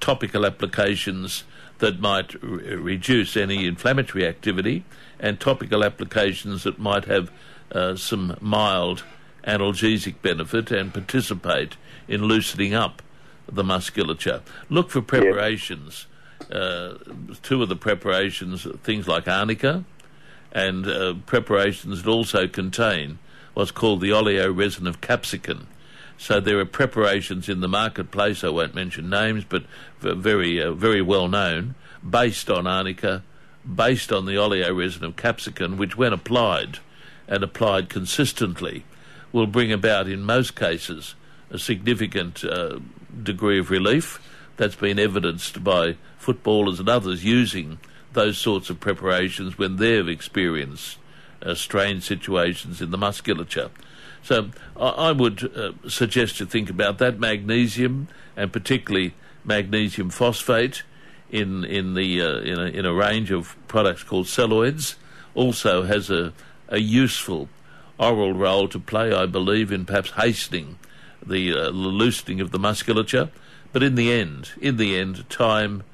topical 0.00 0.46
applications 0.46 1.44
that 1.78 2.00
might 2.00 2.34
re- 2.42 2.74
reduce 2.74 3.36
any 3.36 3.66
inflammatory 3.66 4.26
activity, 4.26 4.84
and 5.18 5.38
topical 5.38 5.84
applications 5.84 6.64
that 6.64 6.78
might 6.78 7.04
have 7.06 7.30
uh, 7.72 7.96
some 7.96 8.36
mild 8.40 9.04
analgesic 9.46 10.14
benefit 10.22 10.70
and 10.70 10.94
participate 10.94 11.76
in 12.06 12.22
loosening 12.22 12.74
up 12.74 13.02
the 13.50 13.64
musculature. 13.64 14.40
Look 14.68 14.90
for 14.90 15.02
preparations 15.02 16.06
uh, 16.50 16.94
two 17.42 17.62
of 17.62 17.68
the 17.68 17.76
preparations, 17.76 18.66
things 18.82 19.06
like 19.06 19.28
arnica, 19.28 19.84
and 20.52 20.86
uh, 20.86 21.14
preparations 21.26 22.02
that 22.02 22.10
also 22.10 22.46
contain 22.46 23.18
what's 23.54 23.70
called 23.70 24.00
the 24.00 24.10
oleoresin 24.10 24.86
of 24.86 25.00
capsicum. 25.00 25.66
So 26.18 26.40
there 26.40 26.58
are 26.60 26.64
preparations 26.64 27.48
in 27.48 27.60
the 27.60 27.68
marketplace. 27.68 28.44
I 28.44 28.48
won't 28.48 28.74
mention 28.74 29.10
names, 29.10 29.44
but 29.48 29.64
very, 30.00 30.62
uh, 30.62 30.72
very 30.72 31.02
well 31.02 31.28
known, 31.28 31.74
based 32.08 32.48
on 32.50 32.66
arnica, 32.66 33.22
based 33.74 34.12
on 34.12 34.26
the 34.26 34.34
oleoresin 34.34 35.02
of 35.02 35.16
capsicum, 35.16 35.76
which, 35.76 35.96
when 35.96 36.12
applied 36.12 36.78
and 37.26 37.42
applied 37.42 37.88
consistently, 37.88 38.84
will 39.32 39.46
bring 39.46 39.72
about, 39.72 40.08
in 40.08 40.22
most 40.22 40.54
cases, 40.54 41.14
a 41.50 41.58
significant 41.58 42.44
uh, 42.44 42.78
degree 43.22 43.58
of 43.58 43.70
relief. 43.70 44.20
That's 44.56 44.74
been 44.74 44.98
evidenced 44.98 45.64
by 45.64 45.96
footballers 46.18 46.78
and 46.78 46.88
others 46.88 47.24
using 47.24 47.78
those 48.12 48.38
sorts 48.38 48.70
of 48.70 48.78
preparations 48.78 49.58
when 49.58 49.76
they've 49.76 50.08
experienced 50.08 50.98
uh, 51.42 51.54
strained 51.54 52.02
situations 52.02 52.80
in 52.80 52.90
the 52.90 52.98
musculature. 52.98 53.70
So 54.22 54.50
I, 54.76 54.88
I 54.88 55.12
would 55.12 55.56
uh, 55.56 55.72
suggest 55.88 56.40
you 56.40 56.46
think 56.46 56.70
about 56.70 56.98
that 56.98 57.18
magnesium 57.18 58.08
and 58.36 58.52
particularly 58.52 59.14
magnesium 59.44 60.10
phosphate 60.10 60.82
in 61.30 61.64
in 61.64 61.94
the 61.94 62.22
uh, 62.22 62.38
in, 62.40 62.58
a, 62.58 62.64
in 62.64 62.86
a 62.86 62.92
range 62.92 63.30
of 63.30 63.56
products 63.66 64.02
called 64.02 64.26
celloids 64.26 64.94
also 65.34 65.82
has 65.82 66.10
a, 66.10 66.32
a 66.68 66.78
useful 66.78 67.48
oral 67.98 68.32
role 68.32 68.68
to 68.68 68.78
play, 68.78 69.12
I 69.12 69.26
believe, 69.26 69.72
in 69.72 69.84
perhaps 69.84 70.10
hastening 70.12 70.78
the 71.24 71.52
uh, 71.52 71.68
loosening 71.70 72.40
of 72.40 72.50
the 72.50 72.58
musculature. 72.58 73.30
But 73.72 73.82
in 73.82 73.94
the 73.94 74.12
end, 74.12 74.50
in 74.60 74.76
the 74.76 74.98
end, 74.98 75.28
time, 75.30 75.84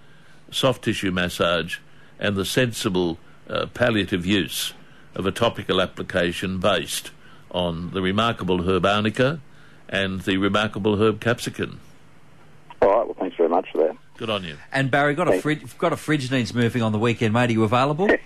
soft 0.50 0.84
tissue 0.84 1.12
massage, 1.12 1.78
and 2.18 2.34
the 2.34 2.44
sensible 2.44 3.18
uh, 3.48 3.66
palliative 3.66 4.26
use 4.26 4.72
of 5.14 5.26
a 5.26 5.30
topical 5.30 5.80
application 5.80 6.58
based 6.58 7.10
on 7.50 7.90
the 7.90 8.02
remarkable 8.02 8.62
herb 8.68 8.84
arnica 8.86 9.40
and 9.88 10.20
the 10.22 10.36
remarkable 10.36 11.00
herb 11.00 11.20
capsicum. 11.20 11.80
All 12.82 12.88
right. 12.88 13.06
Well, 13.06 13.16
thanks 13.18 13.36
very 13.36 13.48
much 13.48 13.68
for 13.72 13.78
that. 13.78 13.96
Good 14.16 14.30
on 14.30 14.44
you. 14.44 14.56
And 14.72 14.90
Barry, 14.90 15.14
got 15.14 15.32
a 15.32 15.40
fridge, 15.40 15.78
got 15.78 15.92
a 15.92 15.96
fridge 15.96 16.30
needs 16.30 16.52
moving 16.52 16.82
on 16.82 16.92
the 16.92 16.98
weekend, 16.98 17.32
mate. 17.34 17.50
Are 17.50 17.52
you 17.52 17.64
available? 17.64 18.08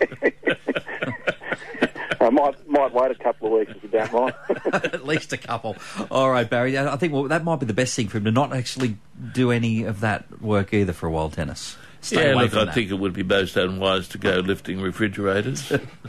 I 2.20 2.30
might 2.30 2.68
might 2.68 2.94
wait 2.94 3.10
a 3.10 3.16
couple 3.16 3.48
of 3.48 3.58
weeks 3.58 3.72
if 3.76 3.82
you 3.82 3.88
don't 3.88 4.12
mind. 4.12 4.34
At 4.72 5.04
least 5.06 5.32
a 5.32 5.36
couple. 5.36 5.76
All 6.10 6.30
right, 6.30 6.48
Barry. 6.48 6.78
I 6.78 6.96
think 6.96 7.12
well, 7.12 7.24
that 7.24 7.42
might 7.44 7.60
be 7.60 7.66
the 7.66 7.74
best 7.74 7.94
thing 7.96 8.08
for 8.08 8.18
him 8.18 8.24
to 8.24 8.30
not 8.30 8.54
actually 8.54 8.96
do 9.32 9.50
any 9.50 9.82
of 9.82 10.00
that 10.00 10.40
work 10.40 10.72
either 10.72 10.92
for 10.92 11.06
a 11.06 11.10
while, 11.10 11.28
Dennis. 11.28 11.76
Stay 12.02 12.30
yeah, 12.30 12.34
look, 12.34 12.52
I 12.52 12.64
that. 12.64 12.74
think 12.74 12.90
it 12.90 12.94
would 12.94 13.12
be 13.12 13.22
most 13.22 13.56
unwise 13.56 14.08
to 14.08 14.18
go 14.18 14.40
lifting 14.40 14.80
refrigerators. 14.80 15.62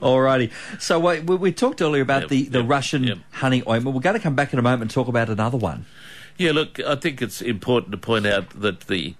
Alrighty. 0.00 0.52
So 0.80 1.00
we, 1.00 1.20
we 1.20 1.52
talked 1.52 1.82
earlier 1.82 2.02
about 2.02 2.22
Yep, 2.22 2.30
the, 2.30 2.42
the 2.44 2.60
yep, 2.60 2.70
Russian 2.70 3.02
yep. 3.04 3.18
honey 3.32 3.64
ointment. 3.68 3.94
We're 3.94 4.02
going 4.02 4.14
to 4.14 4.22
come 4.22 4.36
back 4.36 4.52
in 4.52 4.58
a 4.60 4.62
moment 4.62 4.82
and 4.82 4.90
talk 4.92 5.08
about 5.08 5.28
another 5.28 5.58
one. 5.58 5.84
Yeah, 6.38 6.52
look, 6.52 6.78
I 6.78 6.94
think 6.94 7.20
it's 7.20 7.42
important 7.42 7.90
to 7.90 7.98
point 7.98 8.26
out 8.26 8.50
that 8.50 8.82
the 8.82 9.14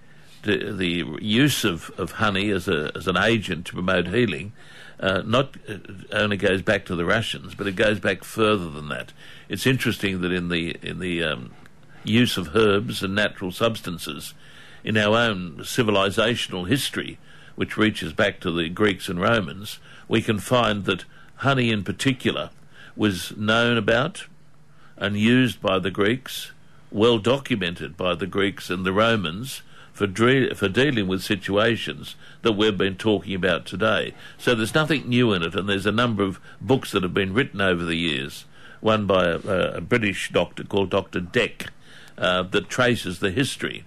the, 0.45 0.73
the 0.73 1.05
use 1.23 1.65
of, 1.65 1.91
of 1.99 2.13
honey 2.13 2.51
as 2.51 2.69
a 2.69 2.93
as 2.95 3.09
an 3.09 3.17
agent 3.17 3.67
to 3.67 3.73
promote 3.73 4.09
healing 4.09 4.53
uh, 5.01 5.23
not 5.25 5.57
uh, 5.69 5.79
only 6.13 6.37
goes 6.37 6.63
back 6.63 6.85
to 6.87 6.97
the 6.97 7.05
Russians, 7.05 7.55
but 7.55 7.67
it 7.67 7.77
goes 7.77 7.99
back 8.01 8.25
further 8.25 8.71
than 8.71 8.89
that. 8.89 9.13
It's 9.49 9.67
interesting 9.67 10.21
that 10.21 10.33
in 10.33 10.49
the 10.49 10.77
in 10.83 10.99
the 10.99 11.23
um, 11.25 11.53
use 12.05 12.37
of 12.37 12.55
herbs 12.55 13.03
and 13.03 13.15
natural 13.15 13.51
substances 13.51 14.35
in 14.85 14.99
our 14.99 15.17
own 15.17 15.57
civilizational 15.61 16.69
history, 16.69 17.19
which 17.57 17.77
reaches 17.77 18.13
back 18.13 18.39
to 18.41 18.51
the 18.51 18.69
Greeks 18.69 19.09
and 19.09 19.21
Romans, 19.21 19.79
we 20.07 20.21
can 20.21 20.39
find 20.39 20.85
that 20.85 21.05
honey 21.37 21.71
in 21.71 21.83
particular 21.83 22.51
was 22.95 23.37
known 23.37 23.77
about 23.77 24.27
and 24.97 25.17
used 25.17 25.61
by 25.61 25.79
the 25.79 25.91
Greeks, 25.91 26.53
well 26.93 27.19
documented 27.19 27.97
by 27.97 28.15
the 28.15 28.27
Greeks 28.27 28.71
and 28.71 28.85
the 28.85 28.93
Romans 28.93 29.63
for, 29.93 30.07
dre- 30.07 30.53
for 30.55 30.69
dealing 30.69 31.07
with 31.07 31.23
situations 31.23 32.15
that 32.43 32.53
we've 32.53 32.77
been 32.77 32.97
talking 32.97 33.35
about 33.35 33.65
today. 33.65 34.15
So 34.39 34.55
there's 34.55 34.75
nothing 34.75 35.09
new 35.09 35.33
in 35.33 35.43
it, 35.43 35.55
and 35.55 35.69
there's 35.69 35.87
a 35.87 35.93
number 35.93 36.23
of 36.23 36.41
books 36.61 36.93
that 36.93 37.03
have 37.03 37.15
been 37.15 37.33
written 37.33 37.61
over 37.61 37.85
the 37.85 37.97
years. 37.97 38.45
One 38.81 39.07
by 39.07 39.27
a, 39.27 39.39
a 39.77 39.81
British 39.81 40.31
doctor 40.31 40.65
called 40.65 40.91
Dr. 40.91 41.21
Deck 41.21 41.73
uh, 42.19 42.43
that 42.43 42.69
traces 42.69 43.21
the 43.21 43.31
history 43.31 43.85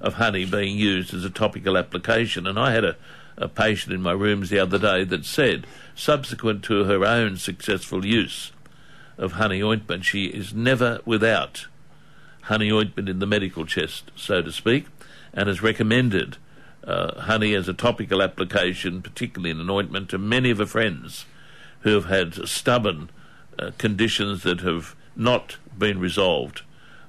of 0.00 0.14
honey 0.14 0.44
being 0.44 0.76
used 0.76 1.12
as 1.12 1.24
a 1.24 1.30
topical 1.30 1.76
application. 1.76 2.46
And 2.46 2.58
I 2.58 2.72
had 2.72 2.84
a, 2.84 2.96
a 3.36 3.48
patient 3.48 3.94
in 3.94 4.02
my 4.02 4.12
rooms 4.12 4.50
the 4.50 4.58
other 4.58 4.78
day 4.78 5.04
that 5.04 5.24
said, 5.24 5.66
subsequent 5.94 6.64
to 6.64 6.84
her 6.84 7.04
own 7.04 7.36
successful 7.36 8.04
use 8.06 8.52
of 9.18 9.32
honey 9.32 9.62
ointment, 9.62 10.04
she 10.04 10.26
is 10.26 10.54
never 10.54 11.00
without 11.04 11.66
honey 12.42 12.72
ointment 12.72 13.08
in 13.08 13.18
the 13.18 13.26
medical 13.26 13.66
chest, 13.66 14.10
so 14.16 14.40
to 14.40 14.50
speak, 14.50 14.86
and 15.34 15.46
has 15.46 15.62
recommended 15.62 16.38
uh, 16.84 17.20
honey 17.20 17.54
as 17.54 17.68
a 17.68 17.74
topical 17.74 18.22
application, 18.22 19.02
particularly 19.02 19.50
in 19.50 19.60
an 19.60 19.68
ointment, 19.68 20.08
to 20.08 20.18
many 20.18 20.50
of 20.50 20.58
her 20.58 20.66
friends 20.66 21.26
who 21.80 21.90
have 21.90 22.06
had 22.06 22.48
stubborn 22.48 23.10
uh, 23.58 23.70
conditions 23.76 24.42
that 24.42 24.60
have 24.60 24.96
not 25.14 25.58
been 25.78 26.00
resolved 26.00 26.62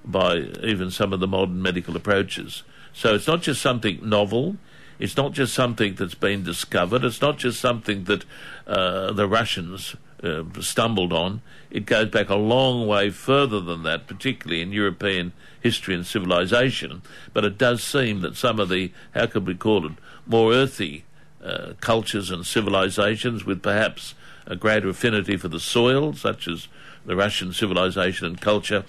by 0.03 0.37
even 0.63 0.91
some 0.91 1.13
of 1.13 1.19
the 1.19 1.27
modern 1.27 1.61
medical 1.61 1.95
approaches. 1.95 2.63
So 2.93 3.15
it's 3.15 3.27
not 3.27 3.41
just 3.41 3.61
something 3.61 3.99
novel. 4.07 4.57
It's 4.99 5.17
not 5.17 5.31
just 5.31 5.53
something 5.53 5.95
that's 5.95 6.15
been 6.15 6.43
discovered. 6.43 7.03
It's 7.03 7.21
not 7.21 7.37
just 7.37 7.59
something 7.59 8.03
that 8.03 8.23
uh, 8.67 9.11
the 9.13 9.27
Russians 9.27 9.95
uh, 10.23 10.43
stumbled 10.59 11.11
on. 11.11 11.41
It 11.71 11.85
goes 11.85 12.09
back 12.09 12.29
a 12.29 12.35
long 12.35 12.85
way 12.85 13.09
further 13.09 13.59
than 13.59 13.83
that, 13.83 14.07
particularly 14.07 14.61
in 14.61 14.71
European 14.71 15.33
history 15.59 15.95
and 15.95 16.05
civilization. 16.05 17.01
But 17.33 17.45
it 17.45 17.57
does 17.57 17.83
seem 17.83 18.21
that 18.21 18.35
some 18.35 18.59
of 18.59 18.69
the, 18.69 18.91
how 19.15 19.25
could 19.27 19.47
we 19.47 19.55
call 19.55 19.85
it, 19.85 19.93
more 20.27 20.53
earthy 20.53 21.05
uh, 21.43 21.73
cultures 21.81 22.29
and 22.29 22.45
civilizations 22.45 23.45
with 23.45 23.63
perhaps 23.63 24.13
a 24.45 24.55
greater 24.55 24.89
affinity 24.89 25.37
for 25.37 25.47
the 25.47 25.59
soil, 25.59 26.13
such 26.13 26.47
as 26.47 26.67
the 27.05 27.15
Russian 27.15 27.53
civilization 27.53 28.27
and 28.27 28.39
culture, 28.39 28.83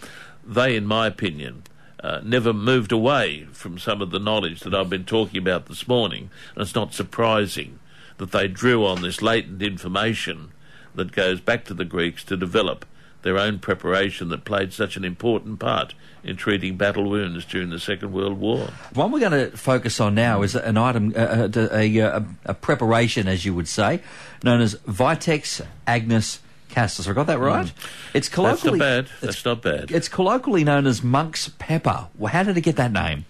they, 0.45 0.77
in 0.77 0.87
my 0.87 1.07
opinion, 1.07 1.63
uh, 2.03 2.21
never 2.25 2.53
moved 2.53 2.93
away 2.93 3.47
from 3.53 3.79
some 3.79 4.03
of 4.03 4.11
the 4.11 4.19
knowledge 4.19 4.61
that 4.61 4.75
I've 4.75 4.91
been 4.91 5.05
talking 5.05 5.39
about 5.39 5.67
this 5.67 5.87
morning. 5.87 6.31
And 6.55 6.63
it's 6.63 6.75
not 6.75 6.95
surprising 6.95 7.79
that 8.19 8.33
they 8.33 8.49
drew 8.49 8.85
on 8.85 9.03
this 9.03 9.23
latent 9.23 9.63
information 9.63 10.53
that 10.95 11.13
goes 11.13 11.41
back 11.41 11.65
to 11.67 11.75
the 11.75 11.85
Greeks 11.85 12.25
to 12.25 12.37
develop 12.37 12.85
their 13.23 13.39
own 13.39 13.59
preparation 13.59 14.29
that 14.31 14.45
played 14.45 14.73
such 14.73 14.97
an 14.97 15.05
important 15.05 15.61
part 15.61 15.95
in 16.25 16.37
treating 16.37 16.77
battle 16.77 17.09
wounds 17.09 17.45
during 17.45 17.71
the 17.71 17.79
Second 17.79 18.13
World 18.13 18.39
War. 18.39 18.69
One 18.95 19.13
we're 19.13 19.21
going 19.21 19.51
to 19.51 19.57
focus 19.57 20.01
on 20.01 20.15
now 20.15 20.43
is 20.43 20.55
an 20.55 20.77
item, 20.77 21.15
uh, 21.17 21.49
a, 21.55 21.99
a, 21.99 22.25
a 22.47 22.55
preparation, 22.55 23.29
as 23.29 23.45
you 23.45 23.55
would 23.55 23.69
say, 23.69 24.03
known 24.43 24.61
as 24.61 24.75
Vitex 24.75 25.65
Agnus 25.87 26.41
Castus. 26.73 27.07
I 27.07 27.13
got 27.13 27.27
that 27.29 27.39
right? 27.39 27.73
It's 28.15 28.29
That's 28.29 28.31
not 28.31 28.35
colloquially 28.35 28.79
bad. 28.79 29.09
That's 29.21 29.45
not 29.45 29.63
bad. 29.63 29.91
it's 29.91 30.09
colloquially 30.09 30.65
known 30.65 30.87
as 30.87 31.03
monk's 31.03 31.51
pepper. 31.59 32.09
Well, 32.19 32.33
how 32.33 32.43
did 32.43 32.57
it 32.57 32.63
get 32.63 32.77
that 32.77 32.93
name? 32.93 33.27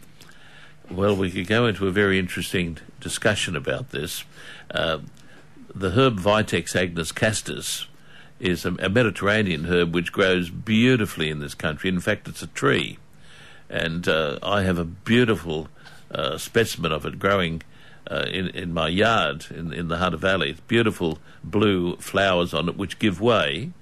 Well, 0.90 1.14
we 1.16 1.30
could 1.30 1.46
go 1.46 1.66
into 1.66 1.86
a 1.86 1.90
very 1.90 2.18
interesting 2.18 2.78
discussion 3.00 3.56
about 3.56 3.90
this. 3.90 4.24
Uh, 4.70 4.98
the 5.74 5.90
herb 5.90 6.18
Vitex 6.18 6.76
agnus 6.76 7.12
castus 7.12 7.86
is 8.40 8.64
a, 8.64 8.74
a 8.74 8.88
Mediterranean 8.88 9.66
herb 9.66 9.94
which 9.94 10.12
grows 10.12 10.50
beautifully 10.50 11.30
in 11.30 11.38
this 11.38 11.54
country. 11.54 11.88
In 11.88 12.00
fact, 12.00 12.28
it's 12.28 12.42
a 12.42 12.46
tree. 12.48 12.98
And 13.70 14.06
uh, 14.06 14.38
I 14.42 14.62
have 14.62 14.78
a 14.78 14.84
beautiful 14.84 15.68
uh, 16.10 16.36
specimen 16.36 16.92
of 16.92 17.06
it 17.06 17.18
growing 17.18 17.62
uh, 18.10 18.26
in, 18.30 18.48
in 18.48 18.72
my 18.72 18.88
yard 18.88 19.46
in, 19.50 19.72
in 19.72 19.88
the 19.88 19.98
Hunter 19.98 20.16
Valley. 20.16 20.56
Beautiful 20.68 21.18
blue 21.42 21.96
flowers 21.96 22.52
on 22.52 22.68
it 22.68 22.76
which 22.76 22.98
give 22.98 23.20
way 23.20 23.72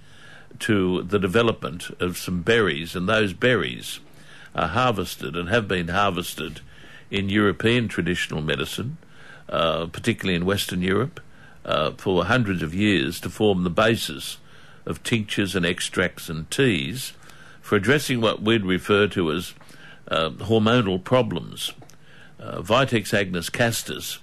to 0.61 1.03
the 1.03 1.19
development 1.19 1.91
of 2.01 2.19
some 2.19 2.43
berries, 2.43 2.95
and 2.95 3.09
those 3.09 3.33
berries 3.33 4.01
are 4.55 4.69
harvested 4.69 5.37
and 5.37 5.49
have 5.49 5.67
been 5.67 5.89
harvested 5.89 6.61
in 7.11 7.29
European 7.29 7.89
traditional 7.89 8.43
medicine, 8.43 8.99
uh, 9.49 9.87
particularly 9.87 10.37
in 10.37 10.45
Western 10.45 10.83
Europe, 10.83 11.21
uh, 11.65 11.93
for 11.93 12.25
hundreds 12.25 12.63
of 12.63 12.75
years 12.75 13.21
to 13.21 13.31
form 13.31 13.65
the 13.65 13.71
basis 13.71 14.39
of 14.87 15.03
tinctures 15.03 15.55
and 15.55 15.67
extracts 15.67 16.29
and 16.29 16.51
teas 16.51 17.13
for 17.61 17.77
addressing 17.77 18.21
what 18.21 18.43
we'd 18.43 18.65
refer 18.65 19.07
to 19.07 19.31
as 19.31 19.55
uh, 20.09 20.31
hormonal 20.31 21.03
problems. 21.03 21.73
Uh, 22.41 22.63
Vitex 22.63 23.13
agnus 23.13 23.51
castus 23.51 24.19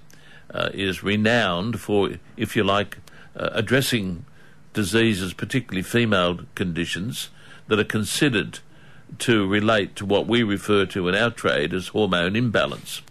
uh, 0.52 0.70
is 0.74 1.02
renowned 1.04 1.80
for, 1.80 2.10
if 2.36 2.56
you 2.56 2.64
like, 2.64 2.98
uh, 3.36 3.50
addressing 3.52 4.24
diseases, 4.72 5.32
particularly 5.32 5.82
female 5.82 6.40
conditions, 6.54 7.30
that 7.68 7.78
are 7.78 7.84
considered 7.84 8.58
to 9.18 9.46
relate 9.46 9.94
to 9.96 10.04
what 10.04 10.26
we 10.26 10.42
refer 10.42 10.84
to 10.86 11.08
in 11.08 11.14
our 11.14 11.30
trade 11.30 11.72
as 11.72 11.88
hormone 11.88 12.34
imbalance. 12.34 13.02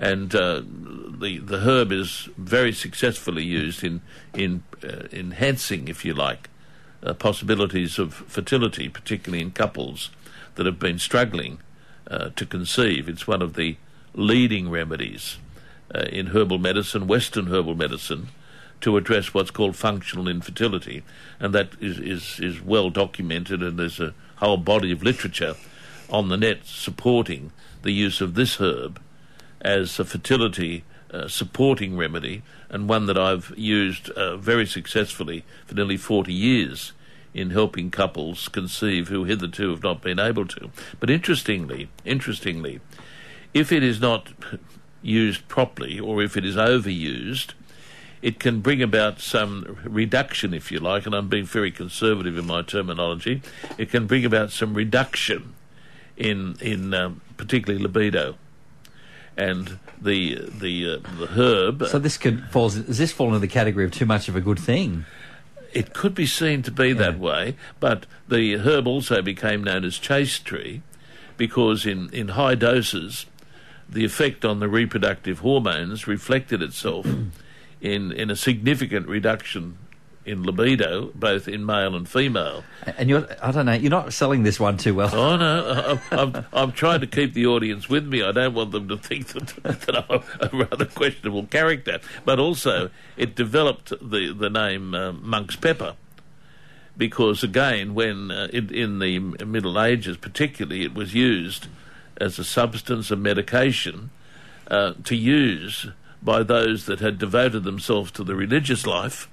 and 0.00 0.34
uh, 0.34 0.62
the 0.64 1.38
the 1.38 1.58
herb 1.58 1.92
is 1.92 2.30
very 2.38 2.72
successfully 2.72 3.44
used 3.44 3.84
in 3.84 4.00
in 4.32 4.62
uh, 4.82 5.04
enhancing, 5.12 5.88
if 5.88 6.04
you 6.06 6.14
like, 6.14 6.48
uh, 7.02 7.12
possibilities 7.12 7.98
of 7.98 8.14
fertility, 8.14 8.88
particularly 8.88 9.42
in 9.42 9.50
couples 9.50 10.10
that 10.54 10.64
have 10.64 10.78
been 10.78 10.98
struggling 10.98 11.58
uh, 12.10 12.30
to 12.34 12.46
conceive. 12.46 13.08
It's 13.10 13.26
one 13.26 13.42
of 13.42 13.54
the 13.54 13.76
leading 14.14 14.70
remedies 14.70 15.38
uh, 15.94 16.00
in 16.10 16.28
herbal 16.28 16.58
medicine, 16.58 17.06
Western 17.06 17.46
herbal 17.46 17.74
medicine, 17.74 18.28
to 18.80 18.96
address 18.96 19.34
what's 19.34 19.50
called 19.50 19.76
functional 19.76 20.28
infertility, 20.28 21.02
and 21.38 21.54
that 21.54 21.70
is, 21.80 21.98
is, 21.98 22.40
is 22.40 22.62
well 22.62 22.90
documented, 22.90 23.62
and 23.62 23.78
there's 23.78 24.00
a 24.00 24.14
whole 24.36 24.56
body 24.56 24.90
of 24.90 25.02
literature 25.02 25.54
on 26.08 26.28
the 26.28 26.36
net 26.36 26.64
supporting 26.64 27.52
the 27.82 27.92
use 27.92 28.20
of 28.20 28.34
this 28.34 28.56
herb 28.56 29.00
as 29.60 29.98
a 29.98 30.04
fertility 30.04 30.84
uh, 31.12 31.28
supporting 31.28 31.96
remedy, 31.96 32.42
and 32.68 32.88
one 32.88 33.06
that 33.06 33.18
I've 33.18 33.52
used 33.56 34.10
uh, 34.10 34.36
very 34.36 34.66
successfully 34.66 35.44
for 35.66 35.74
nearly 35.74 35.96
40 35.96 36.32
years 36.32 36.92
in 37.34 37.50
helping 37.50 37.90
couples 37.90 38.48
conceive 38.48 39.08
who 39.08 39.24
hitherto 39.24 39.70
have 39.70 39.82
not 39.82 40.02
been 40.02 40.18
able 40.18 40.46
to. 40.46 40.70
But 40.98 41.10
interestingly, 41.10 41.88
interestingly, 42.04 42.80
if 43.54 43.72
it 43.72 43.82
is 43.82 44.00
not 44.00 44.28
used 45.02 45.48
properly 45.48 45.98
or 45.98 46.22
if 46.22 46.36
it 46.36 46.44
is 46.44 46.56
overused, 46.56 47.54
it 48.22 48.38
can 48.38 48.60
bring 48.60 48.82
about 48.82 49.20
some 49.20 49.78
reduction, 49.84 50.52
if 50.52 50.70
you 50.70 50.78
like, 50.78 51.06
and 51.06 51.14
I'm 51.14 51.28
being 51.28 51.46
very 51.46 51.70
conservative 51.70 52.36
in 52.36 52.46
my 52.46 52.62
terminology. 52.62 53.42
It 53.78 53.90
can 53.90 54.06
bring 54.06 54.24
about 54.24 54.50
some 54.50 54.74
reduction 54.74 55.54
in 56.16 56.56
in 56.60 56.92
um, 56.92 57.22
particularly 57.38 57.82
libido, 57.82 58.36
and 59.36 59.78
the 60.00 60.38
the 60.50 60.94
uh, 60.94 61.16
the 61.18 61.28
herb. 61.28 61.86
So 61.88 61.98
this 61.98 62.18
could 62.18 62.44
falls. 62.50 62.76
Does 62.76 62.98
this 62.98 63.10
fall 63.12 63.28
into 63.28 63.38
the 63.38 63.48
category 63.48 63.86
of 63.86 63.92
too 63.92 64.06
much 64.06 64.28
of 64.28 64.36
a 64.36 64.40
good 64.40 64.58
thing? 64.58 65.06
It 65.72 65.94
could 65.94 66.14
be 66.14 66.26
seen 66.26 66.62
to 66.64 66.70
be 66.70 66.88
yeah. 66.88 66.94
that 66.94 67.18
way, 67.18 67.56
but 67.78 68.04
the 68.28 68.54
herb 68.58 68.86
also 68.86 69.22
became 69.22 69.64
known 69.64 69.84
as 69.84 69.98
chaste 69.98 70.44
tree 70.44 70.82
because 71.36 71.86
in, 71.86 72.10
in 72.12 72.28
high 72.28 72.54
doses, 72.54 73.24
the 73.90 74.04
effect 74.04 74.44
on 74.44 74.60
the 74.60 74.68
reproductive 74.68 75.40
hormones 75.40 76.06
reflected 76.06 76.62
itself 76.62 77.06
in, 77.80 78.12
in 78.12 78.30
a 78.30 78.36
significant 78.36 79.08
reduction 79.08 79.78
in 80.24 80.42
libido, 80.42 81.10
both 81.14 81.48
in 81.48 81.64
male 81.64 81.96
and 81.96 82.08
female. 82.08 82.62
And 82.98 83.08
you're, 83.08 83.26
I 83.42 83.50
don't 83.50 83.66
know, 83.66 83.72
you're 83.72 83.90
not 83.90 84.12
selling 84.12 84.42
this 84.42 84.60
one 84.60 84.76
too 84.76 84.94
well. 84.94 85.14
Oh, 85.14 85.36
no, 85.36 85.98
I'm, 86.10 86.46
I'm, 86.52 86.72
trying 86.72 87.00
to 87.00 87.06
keep 87.06 87.32
the 87.32 87.46
audience 87.46 87.88
with 87.88 88.06
me. 88.06 88.22
I 88.22 88.30
don't 88.30 88.54
want 88.54 88.72
them 88.72 88.88
to 88.88 88.96
think 88.96 89.28
that, 89.28 89.48
that 89.62 90.04
I'm 90.08 90.22
a, 90.40 90.64
rather 90.64 90.84
questionable 90.84 91.46
character. 91.46 92.00
But 92.24 92.38
also, 92.38 92.90
it 93.16 93.34
developed 93.34 93.90
the, 94.00 94.32
the 94.32 94.50
name 94.50 94.94
uh, 94.94 95.12
Monk's 95.12 95.56
Pepper 95.56 95.96
because, 96.96 97.42
again, 97.42 97.94
when 97.94 98.30
uh, 98.30 98.48
in, 98.52 98.72
in 98.74 98.98
the 98.98 99.18
Middle 99.18 99.80
Ages 99.80 100.18
particularly, 100.18 100.84
it 100.84 100.94
was 100.94 101.14
used 101.14 101.66
as 102.20 102.38
a 102.38 102.44
substance, 102.44 103.10
a 103.10 103.16
medication, 103.16 104.10
uh, 104.70 104.92
to 105.04 105.16
use 105.16 105.88
by 106.22 106.42
those 106.42 106.86
that 106.86 107.00
had 107.00 107.18
devoted 107.18 107.64
themselves 107.64 108.10
to 108.12 108.22
the 108.22 108.36
religious 108.36 108.86
life 108.86 109.28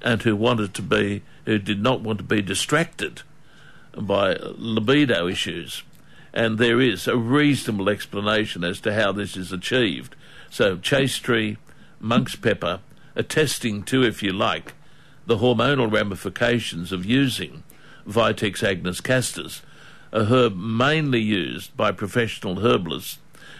and 0.00 0.22
who 0.22 0.36
wanted 0.36 0.72
to 0.74 0.82
be, 0.82 1.22
who 1.44 1.58
did 1.58 1.82
not 1.82 2.00
want 2.00 2.18
to 2.18 2.24
be 2.24 2.40
distracted 2.40 3.22
by 3.96 4.36
libido 4.56 5.26
issues. 5.26 5.82
And 6.32 6.58
there 6.58 6.80
is 6.80 7.06
a 7.06 7.16
reasonable 7.16 7.88
explanation 7.88 8.64
as 8.64 8.80
to 8.80 8.94
how 8.94 9.12
this 9.12 9.36
is 9.36 9.52
achieved. 9.52 10.16
So, 10.50 10.76
chaste 10.76 11.22
tree, 11.22 11.58
monk's 12.00 12.36
pepper, 12.36 12.80
attesting 13.16 13.82
to, 13.84 14.02
if 14.02 14.22
you 14.22 14.32
like, 14.32 14.74
the 15.26 15.38
hormonal 15.38 15.90
ramifications 15.90 16.92
of 16.92 17.04
using 17.04 17.62
Vitex 18.06 18.62
agnus 18.62 19.00
castus, 19.00 19.62
a 20.14 20.26
herb 20.26 20.56
mainly 20.56 21.20
used 21.20 21.76
by 21.76 21.90
professional 21.90 22.60
herbalists 22.60 23.18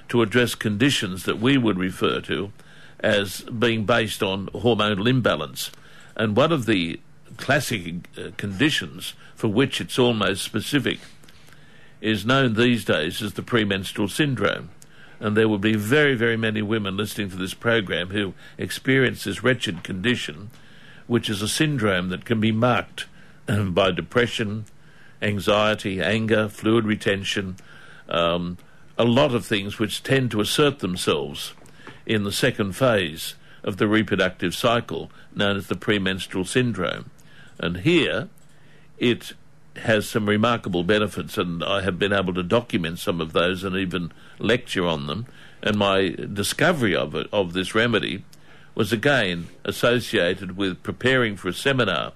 to 0.09 0.23
address 0.23 0.55
conditions 0.55 1.25
that 1.25 1.41
we 1.41 1.59
would 1.59 1.77
refer 1.77 2.21
to 2.21 2.53
as 3.01 3.41
being 3.43 3.85
based 3.85 4.23
on 4.23 4.47
hormonal 4.51 5.09
imbalance. 5.09 5.73
And 6.17 6.37
one 6.37 6.53
of 6.53 6.67
the 6.67 7.01
classic 7.37 8.09
uh, 8.17 8.31
conditions 8.37 9.15
for 9.35 9.49
which 9.49 9.81
it's 9.81 9.99
almost 9.99 10.45
specific 10.45 11.01
is 12.01 12.25
known 12.25 12.55
these 12.55 12.85
days 12.85 13.21
as 13.21 13.35
the 13.35 13.43
premenstrual 13.43 14.09
syndrome. 14.09 14.71
And 15.19 15.37
there 15.37 15.49
will 15.49 15.59
be 15.59 15.75
very, 15.75 16.15
very 16.15 16.37
many 16.37 16.63
women 16.63 16.97
listening 16.97 17.31
to 17.31 17.37
this 17.37 17.55
program 17.55 18.11
who 18.11 18.35
experience 18.59 19.25
this 19.25 19.43
wretched 19.43 19.83
condition, 19.83 20.51
which 21.09 21.29
is 21.29 21.43
a 21.43 21.49
syndrome 21.49 22.11
that 22.11 22.25
can 22.25 22.41
be 22.41 22.53
marked 22.53 23.07
by 23.47 23.91
depression, 23.91 24.67
anxiety, 25.25 26.01
anger, 26.01 26.49
fluid 26.49 26.85
retention, 26.85 27.57
um, 28.09 28.59
a 28.97 29.05
lot 29.05 29.35
of 29.35 29.45
things 29.45 29.79
which 29.79 30.03
tend 30.03 30.31
to 30.31 30.41
assert 30.41 30.79
themselves 30.79 31.55
in 32.07 32.25
the 32.25 32.33
second 32.33 32.75
phase 32.75 33.35
of 33.65 33.79
the 33.79 33.89
reproductive 33.89 34.55
cycle, 34.55 35.11
known 35.35 35.57
as 35.57 35.67
the 35.67 35.75
premenstrual 35.75 36.45
syndrome. 36.45 37.11
And 37.59 37.79
here, 37.79 38.29
it 38.99 39.33
has 39.77 40.09
some 40.09 40.29
remarkable 40.29 40.85
benefits, 40.85 41.39
and 41.39 41.65
I 41.65 41.81
have 41.81 41.99
been 41.99 42.13
able 42.13 42.35
to 42.35 42.43
document 42.43 42.99
some 42.99 43.21
of 43.21 43.33
those 43.33 43.65
and 43.65 43.75
even 43.75 44.13
lecture 44.39 44.87
on 44.87 45.07
them. 45.07 45.27
And 45.63 45.77
my 45.77 46.11
discovery 46.11 46.95
of 46.95 47.15
it, 47.15 47.27
of 47.33 47.55
this 47.55 47.75
remedy, 47.75 48.25
was 48.75 48.93
again 48.93 49.49
associated 49.65 50.57
with 50.57 50.83
preparing 50.83 51.37
for 51.37 51.49
a 51.49 51.55
seminar 51.55 52.13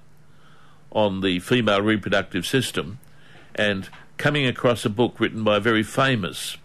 on 0.92 1.20
the 1.20 1.38
female 1.40 1.82
reproductive 1.82 2.46
system 2.46 2.98
and 3.54 3.88
coming 4.16 4.46
across 4.46 4.84
a 4.84 4.90
book 4.90 5.18
written 5.18 5.44
by 5.44 5.56
a 5.56 5.60
very 5.60 5.82
famous 5.82 6.56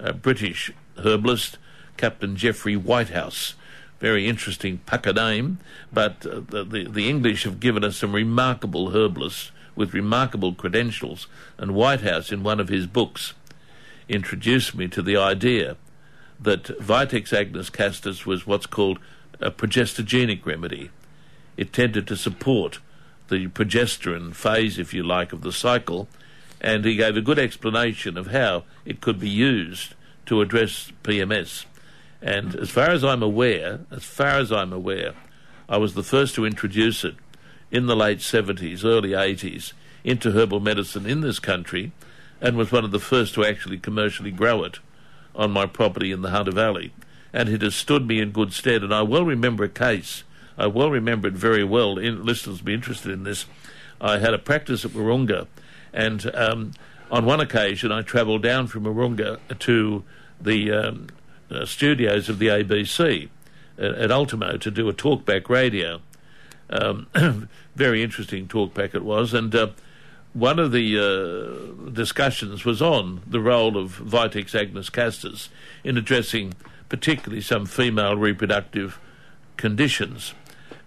uh, 0.00 0.12
British 0.12 0.72
herbalist, 0.98 1.58
Captain 1.96 2.36
Geoffrey 2.36 2.76
Whitehouse, 2.76 3.54
very 4.00 4.28
interesting 4.28 4.78
pucker 4.78 5.12
name, 5.12 5.58
but 5.92 6.26
uh, 6.26 6.40
the, 6.48 6.88
the, 6.90 7.08
English 7.08 7.44
have 7.44 7.60
given 7.60 7.84
us 7.84 7.96
some 7.96 8.12
remarkable 8.12 8.90
herbalists 8.90 9.52
with 9.76 9.94
remarkable 9.94 10.52
credentials, 10.52 11.28
and 11.56 11.74
Whitehouse, 11.74 12.32
in 12.32 12.42
one 12.42 12.60
of 12.60 12.68
his 12.68 12.86
books, 12.86 13.32
introduced 14.08 14.74
me 14.74 14.88
to 14.88 15.02
the 15.02 15.16
idea 15.16 15.76
that 16.40 16.64
Vitex 16.64 17.32
agnus 17.32 17.70
castus 17.70 18.26
was 18.26 18.46
what's 18.46 18.66
called 18.66 18.98
a 19.40 19.50
progestogenic 19.50 20.44
remedy. 20.44 20.90
It 21.56 21.72
tended 21.72 22.06
to 22.08 22.16
support 22.16 22.80
the 23.32 23.48
progesterone 23.48 24.34
phase, 24.34 24.78
if 24.78 24.92
you 24.92 25.02
like, 25.02 25.32
of 25.32 25.40
the 25.40 25.52
cycle, 25.52 26.06
and 26.60 26.84
he 26.84 26.96
gave 26.96 27.16
a 27.16 27.22
good 27.22 27.38
explanation 27.38 28.18
of 28.18 28.28
how 28.28 28.64
it 28.84 29.00
could 29.00 29.18
be 29.18 29.28
used 29.28 29.94
to 30.26 30.42
address 30.42 30.92
PMS. 31.02 31.64
And 32.20 32.54
as 32.54 32.70
far 32.70 32.90
as 32.90 33.02
I'm 33.02 33.22
aware, 33.22 33.80
as 33.90 34.04
far 34.04 34.38
as 34.38 34.52
I'm 34.52 34.72
aware, 34.72 35.14
I 35.68 35.78
was 35.78 35.94
the 35.94 36.02
first 36.02 36.34
to 36.34 36.44
introduce 36.44 37.04
it 37.04 37.16
in 37.70 37.86
the 37.86 37.96
late 37.96 38.18
70s, 38.18 38.84
early 38.84 39.10
80s 39.10 39.72
into 40.04 40.32
herbal 40.32 40.60
medicine 40.60 41.06
in 41.06 41.22
this 41.22 41.38
country 41.38 41.90
and 42.40 42.56
was 42.56 42.70
one 42.70 42.84
of 42.84 42.90
the 42.90 43.00
first 43.00 43.34
to 43.34 43.44
actually 43.44 43.78
commercially 43.78 44.30
grow 44.30 44.62
it 44.62 44.78
on 45.34 45.50
my 45.50 45.64
property 45.64 46.12
in 46.12 46.20
the 46.20 46.30
Hunter 46.30 46.52
Valley. 46.52 46.92
And 47.32 47.48
it 47.48 47.62
has 47.62 47.74
stood 47.74 48.06
me 48.06 48.20
in 48.20 48.30
good 48.30 48.52
stead. 48.52 48.82
And 48.82 48.92
I 48.92 49.02
well 49.02 49.24
remember 49.24 49.64
a 49.64 49.68
case, 49.68 50.22
I 50.56 50.66
well 50.66 50.90
remember 50.90 51.28
it 51.28 51.34
very 51.34 51.64
well. 51.64 51.98
In, 51.98 52.24
listeners 52.24 52.60
will 52.60 52.66
be 52.66 52.74
interested 52.74 53.12
in 53.12 53.24
this. 53.24 53.46
I 54.00 54.18
had 54.18 54.34
a 54.34 54.38
practice 54.38 54.84
at 54.84 54.92
Wahroonga, 54.92 55.46
and 55.92 56.34
um, 56.34 56.72
on 57.10 57.24
one 57.24 57.40
occasion 57.40 57.92
I 57.92 58.02
travelled 58.02 58.42
down 58.42 58.66
from 58.66 58.84
Wahroonga 58.84 59.38
to 59.60 60.04
the 60.40 60.72
um, 60.72 61.06
uh, 61.50 61.64
studios 61.64 62.28
of 62.28 62.38
the 62.38 62.48
ABC 62.48 63.28
at, 63.78 63.92
at, 63.92 64.10
Ultimo 64.10 64.56
to 64.56 64.70
do 64.70 64.88
a 64.88 64.92
talkback 64.92 65.48
radio. 65.48 66.00
Um, 66.70 67.06
very 67.76 68.02
interesting 68.02 68.48
talkback 68.48 68.94
it 68.94 69.04
was, 69.04 69.34
and 69.34 69.54
uh, 69.54 69.68
one 70.32 70.58
of 70.58 70.72
the 70.72 70.98
uh, 70.98 71.90
discussions 71.90 72.64
was 72.64 72.80
on 72.80 73.20
the 73.26 73.40
role 73.40 73.76
of 73.76 73.98
Vitex 73.98 74.54
agnus 74.54 74.88
castus 74.88 75.50
in 75.84 75.98
addressing 75.98 76.54
particularly 76.88 77.42
some 77.42 77.66
female 77.66 78.16
reproductive 78.16 78.98
conditions. 79.56 80.34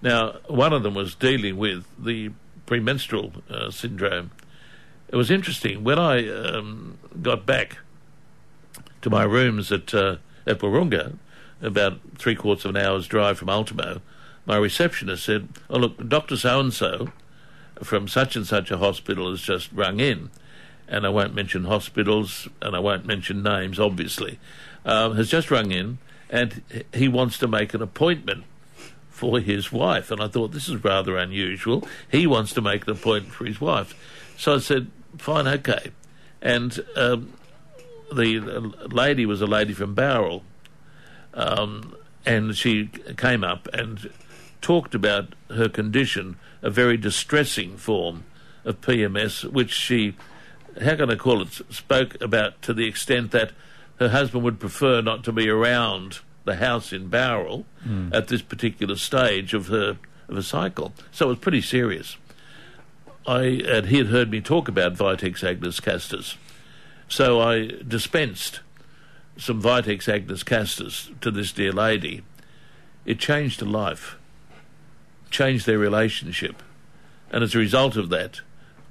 Now, 0.05 0.33
one 0.45 0.71
of 0.71 0.83
them 0.83 0.93
was 0.93 1.15
dealing 1.15 1.57
with 1.57 1.87
the 1.97 2.29
premenstrual 2.67 3.33
uh, 3.49 3.71
syndrome. 3.71 4.29
It 5.07 5.15
was 5.15 5.31
interesting 5.31 5.83
when 5.83 5.97
I 5.97 6.29
um, 6.29 6.99
got 7.23 7.47
back 7.47 7.79
to 9.01 9.09
my 9.09 9.23
rooms 9.23 9.71
at 9.71 9.95
uh, 9.95 10.17
at 10.45 10.59
Wahroonga, 10.59 11.17
about 11.59 12.01
three 12.19 12.35
quarters 12.35 12.65
of 12.65 12.75
an 12.75 12.85
hour's 12.85 13.07
drive 13.07 13.39
from 13.39 13.49
Ultimo, 13.49 13.99
my 14.45 14.57
receptionist 14.57 15.25
said, 15.25 15.49
"Oh 15.71 15.79
look, 15.79 16.07
Doctor 16.07 16.37
So 16.37 16.59
and 16.59 16.71
So 16.71 17.11
from 17.81 18.07
such 18.07 18.35
and 18.35 18.45
such 18.45 18.69
a 18.69 18.77
hospital 18.77 19.31
has 19.31 19.41
just 19.41 19.71
rung 19.73 19.99
in." 19.99 20.29
And 20.87 21.07
I 21.07 21.09
won't 21.09 21.33
mention 21.33 21.63
hospitals, 21.63 22.47
and 22.61 22.75
I 22.75 22.79
won't 22.79 23.07
mention 23.07 23.41
names, 23.41 23.79
obviously, 23.79 24.37
um, 24.85 25.15
has 25.15 25.31
just 25.31 25.49
rung 25.49 25.71
in, 25.71 25.97
and 26.29 26.61
he 26.93 27.07
wants 27.07 27.39
to 27.39 27.47
make 27.47 27.73
an 27.73 27.81
appointment 27.81 28.43
for 29.15 29.39
his 29.39 29.71
wife. 29.71 30.11
And 30.11 30.21
I 30.21 30.27
thought 30.27 30.51
this 30.51 30.67
is 30.67 30.83
rather 30.83 31.15
unusual. 31.15 31.87
He 32.11 32.27
wants 32.27 32.51
to 32.53 32.61
make 32.61 32.85
an 32.85 32.91
appointment 32.91 33.33
for 33.33 33.45
his 33.45 33.61
wife. 33.61 33.95
So 34.37 34.55
I 34.55 34.57
said, 34.57 34.91
fine, 35.17 35.47
okay. 35.47 35.91
And 36.41 36.77
um, 36.97 37.31
the 38.13 38.39
lady 38.91 39.25
was 39.25 39.41
a 39.41 39.45
lady 39.47 39.71
from 39.71 39.95
Bowral. 39.95 40.43
Um, 41.33 41.95
and 42.25 42.57
she 42.57 42.89
came 43.15 43.45
up 43.45 43.69
and 43.71 44.11
talked 44.61 44.93
about 44.93 45.33
her 45.49 45.69
condition, 45.69 46.35
a 46.61 46.69
very 46.69 46.97
distressing 46.97 47.77
form 47.77 48.25
of 48.65 48.81
PMS, 48.81 49.49
which 49.49 49.71
she, 49.71 50.17
how 50.81 50.97
can 50.97 51.09
I 51.09 51.15
call 51.15 51.41
it, 51.41 51.53
spoke 51.69 52.21
about 52.21 52.61
to 52.63 52.73
the 52.73 52.85
extent 52.85 53.31
that 53.31 53.53
her 53.99 54.09
husband 54.09 54.43
would 54.43 54.59
prefer 54.59 55.01
not 55.01 55.23
to 55.23 55.31
be 55.31 55.47
around 55.47 56.19
the 56.45 56.55
house 56.55 56.93
in 56.93 57.09
Bowral 57.09 57.65
mm. 57.85 58.13
at 58.13 58.27
this 58.27 58.41
particular 58.41 58.95
stage 58.95 59.53
of 59.53 59.67
her 59.67 59.97
of 60.27 60.37
a 60.37 60.43
cycle. 60.43 60.93
So 61.11 61.25
it 61.25 61.29
was 61.29 61.39
pretty 61.39 61.61
serious. 61.61 62.17
I 63.27 63.41
and 63.43 63.87
he 63.87 63.97
had 63.97 64.07
heard 64.07 64.31
me 64.31 64.39
talk 64.39 64.67
about 64.67 64.95
Vitex 64.95 65.43
agnus 65.43 65.79
castus, 65.79 66.37
so 67.07 67.41
I 67.41 67.71
dispensed 67.87 68.61
some 69.37 69.61
Vitex 69.61 70.07
agnus 70.07 70.43
castus 70.43 71.11
to 71.21 71.31
this 71.31 71.51
dear 71.51 71.71
lady. 71.71 72.23
It 73.05 73.19
changed 73.19 73.59
her 73.59 73.65
life, 73.65 74.17
changed 75.29 75.65
their 75.65 75.77
relationship, 75.77 76.61
and 77.31 77.43
as 77.43 77.55
a 77.55 77.59
result 77.59 77.97
of 77.97 78.09
that, 78.09 78.41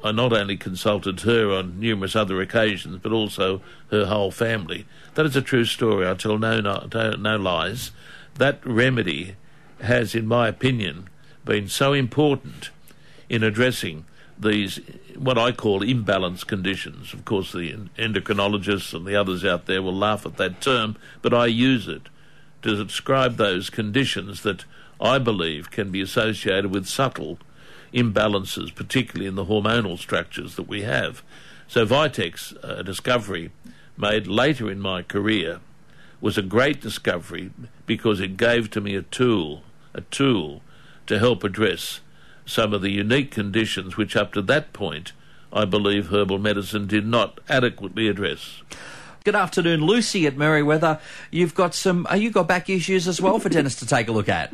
I 0.04 0.12
not 0.12 0.34
only 0.34 0.58
consulted 0.58 1.20
her 1.20 1.50
on 1.50 1.80
numerous 1.80 2.14
other 2.14 2.40
occasions, 2.42 2.98
but 3.02 3.10
also 3.10 3.62
her 3.90 4.04
whole 4.04 4.30
family. 4.30 4.84
That 5.14 5.24
is 5.24 5.34
a 5.34 5.40
true 5.40 5.64
story. 5.64 6.06
I 6.06 6.12
tell 6.12 6.36
no, 6.36 6.60
no, 6.60 6.86
no 6.92 7.36
lies. 7.36 7.90
That 8.34 8.64
remedy 8.66 9.36
has, 9.80 10.14
in 10.14 10.26
my 10.26 10.46
opinion, 10.46 11.08
been 11.46 11.68
so 11.68 11.94
important 11.94 12.68
in 13.30 13.42
addressing 13.42 14.04
these 14.38 14.78
what 15.16 15.38
I 15.38 15.52
call 15.52 15.82
imbalance 15.82 16.44
conditions. 16.44 17.14
Of 17.14 17.24
course, 17.24 17.52
the 17.52 17.72
endocrinologists 17.96 18.92
and 18.92 19.06
the 19.06 19.16
others 19.16 19.42
out 19.42 19.64
there 19.64 19.82
will 19.82 19.96
laugh 19.96 20.26
at 20.26 20.36
that 20.36 20.60
term, 20.60 20.96
but 21.22 21.32
I 21.32 21.46
use 21.46 21.88
it 21.88 22.02
to 22.62 22.84
describe 22.84 23.36
those 23.36 23.70
conditions 23.70 24.42
that 24.42 24.64
I 25.00 25.18
believe 25.18 25.70
can 25.70 25.90
be 25.90 26.00
associated 26.02 26.66
with 26.66 26.86
subtle 26.86 27.38
imbalances, 27.94 28.74
particularly 28.74 29.26
in 29.26 29.37
the 29.37 29.46
hormonal 29.46 29.98
structures 29.98 30.57
that 30.57 30.68
we 30.68 30.83
have. 30.83 31.22
So, 31.68 31.87
Vitex, 31.87 32.54
a 32.62 32.83
discovery 32.83 33.50
made 33.96 34.26
later 34.26 34.70
in 34.70 34.80
my 34.80 35.02
career, 35.02 35.61
was 36.20 36.37
a 36.37 36.42
great 36.42 36.80
discovery 36.80 37.50
because 37.87 38.20
it 38.20 38.37
gave 38.37 38.70
to 38.70 38.80
me 38.80 38.94
a 38.96 39.02
tool, 39.02 39.62
a 39.94 40.00
tool 40.02 40.62
to 41.07 41.18
help 41.18 41.44
address 41.44 42.00
some 42.46 42.74
of 42.74 42.83
the 42.83 42.90
unique 42.90 43.30
conditions 43.30 43.96
which, 43.96 44.16
up 44.16 44.33
to 44.33 44.42
that 44.42 44.72
point, 44.72 45.12
I 45.52 45.64
believe 45.64 46.09
herbal 46.09 46.38
medicine 46.38 46.87
did 46.87 47.07
not 47.07 47.38
adequately 47.48 48.09
address. 48.09 48.62
Good 49.24 49.37
afternoon, 49.37 49.80
Lucy 49.80 50.26
at 50.26 50.37
Merewether. 50.37 51.00
You've 51.30 51.54
got 51.54 51.74
some. 51.74 52.07
Uh, 52.11 52.14
you 52.14 52.30
got 52.30 52.46
back 52.46 52.68
issues 52.68 53.09
as 53.09 53.22
well 53.22 53.38
for 53.38 53.48
Dennis 53.48 53.76
to 53.76 53.87
take 53.87 54.09
a 54.09 54.12
look 54.12 54.28
at. 54.28 54.50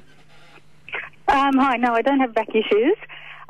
Um, 1.26 1.56
hi, 1.56 1.76
no, 1.76 1.94
I 1.94 2.02
don't 2.02 2.20
have 2.20 2.34
back 2.34 2.50
issues. 2.50 2.96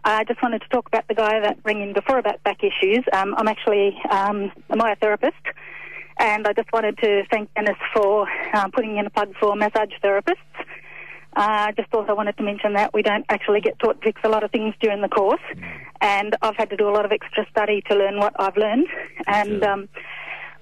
I 0.05 0.25
just 0.25 0.43
wanted 0.43 0.63
to 0.63 0.69
talk 0.69 0.87
about 0.87 1.07
the 1.09 1.15
guy 1.15 1.41
that 1.41 1.59
rang 1.65 1.83
in 1.83 1.93
before 1.93 2.19
about 2.19 2.43
back 2.43 2.61
issues. 2.63 3.05
Um, 3.13 3.35
I'm 3.37 3.49
actually 3.49 3.99
um, 4.11 4.51
a 4.71 4.77
myotherapist, 4.77 5.33
and 6.19 6.47
I 6.47 6.53
just 6.53 6.73
wanted 6.73 6.97
to 6.99 7.25
thank 7.31 7.53
Dennis 7.55 7.77
for 7.95 8.27
uh, 8.55 8.69
putting 8.73 8.97
in 8.97 9.07
a 9.07 9.11
plug 9.11 9.35
for 9.39 9.55
massage 9.57 9.93
therapists. 10.03 10.37
I 11.35 11.69
uh, 11.69 11.73
just 11.73 11.95
also 11.95 12.15
wanted 12.15 12.37
to 12.39 12.43
mention 12.43 12.73
that 12.73 12.93
we 12.93 13.03
don't 13.03 13.25
actually 13.29 13.61
get 13.61 13.79
taught 13.79 14.03
fix 14.03 14.21
a 14.25 14.29
lot 14.29 14.43
of 14.43 14.51
things 14.51 14.75
during 14.81 15.01
the 15.01 15.09
course, 15.09 15.41
and 16.01 16.35
I've 16.43 16.57
had 16.57 16.71
to 16.71 16.77
do 16.77 16.89
a 16.89 16.91
lot 16.91 17.05
of 17.05 17.13
extra 17.13 17.47
study 17.51 17.83
to 17.89 17.95
learn 17.95 18.19
what 18.19 18.35
I've 18.39 18.57
learned. 18.57 18.89
And 19.29 19.63
um, 19.63 19.89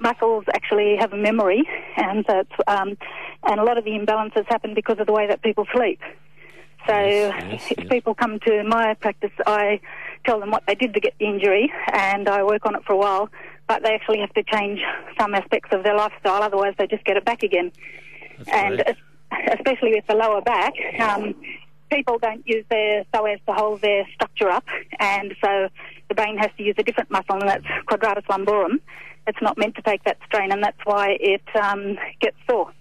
muscles 0.01 0.45
actually 0.53 0.97
have 0.99 1.13
a 1.13 1.17
memory, 1.17 1.63
and 1.97 2.25
so 2.29 2.43
um, 2.67 2.99
and 3.45 3.61
a 3.61 3.65
lot 3.65 3.79
of 3.79 3.85
the 3.85 3.93
imbalances 3.93 4.45
happen 4.49 4.75
because 4.75 4.99
of 4.99 5.07
the 5.07 5.13
way 5.13 5.27
that 5.27 5.43
people 5.43 5.65
sleep. 5.75 6.01
So 6.87 6.95
yes, 6.95 7.45
yes, 7.51 7.67
if 7.73 7.79
yes. 7.79 7.89
people 7.89 8.15
come 8.15 8.39
to 8.41 8.65
my 8.65 8.95
practice, 8.95 9.33
I 9.47 9.81
tell 10.25 10.41
them 10.41 10.51
what 10.51 10.65
they 10.67 10.75
did 10.75 10.95
to 10.95 11.01
get 11.01 11.15
the 11.19 11.27
injury, 11.27 11.73
and 11.93 12.29
I 12.29 12.43
work 12.43 12.65
on 12.67 12.75
it 12.75 12.85
for 12.85 12.95
a 12.95 12.97
while. 12.97 13.29
But 13.67 13.83
they 13.83 13.95
actually 13.95 14.21
have 14.21 14.33
to 14.35 14.43
change 14.43 14.81
some 15.21 15.35
aspects 15.35 15.69
of 15.73 15.85
their 15.85 15.95
lifestyle, 15.95 16.43
otherwise 16.43 16.75
they 16.79 16.87
just 16.87 17.05
get 17.05 17.17
it 17.17 17.25
back 17.25 17.43
again. 17.43 17.71
That's 18.39 18.51
and 18.51 18.97
especially 19.53 19.93
with 19.95 20.07
the 20.07 20.15
lower 20.15 20.41
back, 20.41 20.73
um, 21.01 21.35
people 21.91 22.19
don't 22.19 22.47
use 22.47 22.65
their 22.71 23.05
psoas 23.13 23.41
to 23.47 23.53
hold 23.53 23.83
their 23.83 24.07
structure 24.15 24.49
up, 24.49 24.65
and 24.99 25.35
so 25.45 25.69
the 26.09 26.15
brain 26.15 26.39
has 26.39 26.51
to 26.57 26.63
use 26.63 26.77
a 26.79 26.83
different 26.83 27.11
muscle, 27.11 27.37
and 27.37 27.49
that's 27.49 27.65
quadratus 27.87 28.25
lumborum. 28.25 28.81
It's 29.27 29.43
not 29.43 29.59
meant 29.59 29.75
to 29.75 29.83
take 29.83 30.05
that 30.05 30.19
strain, 30.27 30.51
and 30.53 30.63
that's 30.63 30.81
why 30.85 31.19
it 31.21 31.43
um, 31.61 31.99
gets 32.21 32.37
sore. 32.49 32.73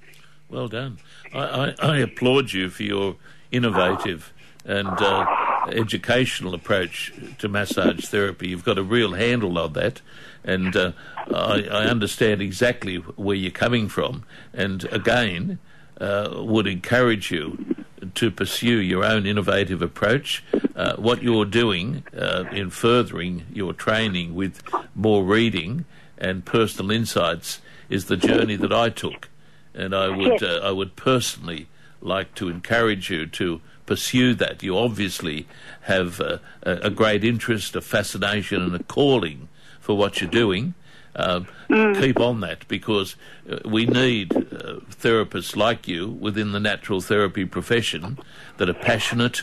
Well 0.49 0.69
done. 0.69 0.99
I, 1.33 1.39
I, 1.39 1.75
I 1.81 1.97
applaud 1.97 2.53
you 2.53 2.69
for 2.69 2.83
your 2.83 3.17
innovative 3.51 4.33
and 4.65 4.87
uh, 4.87 5.25
educational 5.71 6.53
approach 6.53 7.13
to 7.39 7.47
massage 7.47 8.05
therapy. 8.05 8.49
You've 8.49 8.65
got 8.65 8.77
a 8.77 8.83
real 8.83 9.13
handle 9.13 9.57
on 9.57 9.73
that, 9.73 10.01
and 10.43 10.75
uh, 10.75 10.91
I, 11.33 11.67
I, 11.71 11.85
understand 11.85 12.41
exactly 12.41 12.97
where 12.97 13.35
you're 13.35 13.51
coming 13.51 13.87
from. 13.87 14.23
And 14.53 14.83
again, 14.85 15.59
uh, 15.99 16.29
would 16.35 16.67
encourage 16.67 17.31
you 17.31 17.85
to 18.15 18.31
pursue 18.31 18.77
your 18.79 19.03
own 19.03 19.25
innovative 19.25 19.81
approach. 19.81 20.43
Uh, 20.75 20.95
what 20.97 21.23
you're 21.23 21.45
doing 21.45 22.03
uh, 22.15 22.45
in 22.51 22.69
furthering 22.69 23.45
your 23.51 23.73
training 23.73 24.35
with 24.35 24.61
more 24.95 25.23
reading 25.23 25.85
and 26.17 26.45
personal 26.45 26.91
insights 26.91 27.61
is 27.89 28.05
the 28.05 28.17
journey 28.17 28.55
that 28.55 28.73
I 28.73 28.89
took, 28.89 29.29
and 29.73 29.95
I 29.95 30.09
would 30.09 30.43
uh, 30.43 30.59
I 30.63 30.71
would 30.71 30.95
personally 30.95 31.67
like 32.01 32.35
to 32.35 32.49
encourage 32.49 33.09
you 33.09 33.25
to 33.27 33.61
pursue 33.85 34.35
that. 34.35 34.61
You 34.61 34.77
obviously 34.77 35.47
have 35.81 36.19
a, 36.19 36.41
a 36.63 36.89
great 36.89 37.23
interest, 37.23 37.75
a 37.75 37.81
fascination, 37.81 38.61
and 38.61 38.75
a 38.75 38.83
calling 38.83 39.47
for 39.79 39.97
what 39.97 40.21
you're 40.21 40.29
doing. 40.29 40.75
Uh, 41.15 41.41
mm. 41.67 41.99
Keep 41.99 42.19
on 42.19 42.41
that 42.41 42.67
because 42.67 43.15
uh, 43.49 43.57
we 43.65 43.87
need 43.87 44.35
uh, 44.35 44.81
therapists 44.91 45.55
like 45.55 45.87
you 45.87 46.07
within 46.07 46.51
the 46.51 46.59
natural 46.59 47.01
therapy 47.01 47.43
profession 47.43 48.19
that 48.57 48.69
are 48.69 48.73
passionate, 48.73 49.41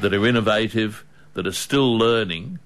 that 0.00 0.14
are 0.14 0.26
innovative, 0.26 1.04
that 1.34 1.46
are 1.46 1.52
still 1.52 1.98
learning, 1.98 2.58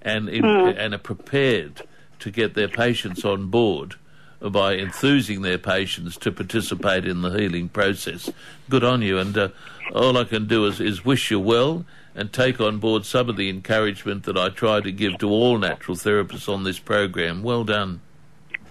and 0.00 0.30
in, 0.30 0.42
mm. 0.42 0.74
and 0.78 0.94
are 0.94 0.98
prepared 0.98 1.82
to 2.20 2.30
get 2.30 2.54
their 2.54 2.68
patients 2.68 3.26
on 3.26 3.48
board 3.48 3.96
by 4.40 4.74
enthusing 4.74 5.42
their 5.42 5.58
patients 5.58 6.16
to 6.18 6.32
participate 6.32 7.04
in 7.04 7.22
the 7.22 7.30
healing 7.30 7.68
process. 7.68 8.30
Good 8.68 8.84
on 8.84 9.02
you, 9.02 9.18
and 9.18 9.36
uh, 9.36 9.48
all 9.92 10.16
I 10.16 10.24
can 10.24 10.46
do 10.46 10.66
is, 10.66 10.80
is 10.80 11.04
wish 11.04 11.30
you 11.30 11.40
well 11.40 11.84
and 12.14 12.32
take 12.32 12.60
on 12.60 12.78
board 12.78 13.04
some 13.04 13.28
of 13.28 13.36
the 13.36 13.48
encouragement 13.48 14.24
that 14.24 14.36
I 14.36 14.48
try 14.48 14.80
to 14.80 14.90
give 14.90 15.18
to 15.18 15.28
all 15.28 15.58
natural 15.58 15.96
therapists 15.96 16.52
on 16.52 16.64
this 16.64 16.78
program. 16.78 17.42
Well 17.42 17.64
done. 17.64 18.00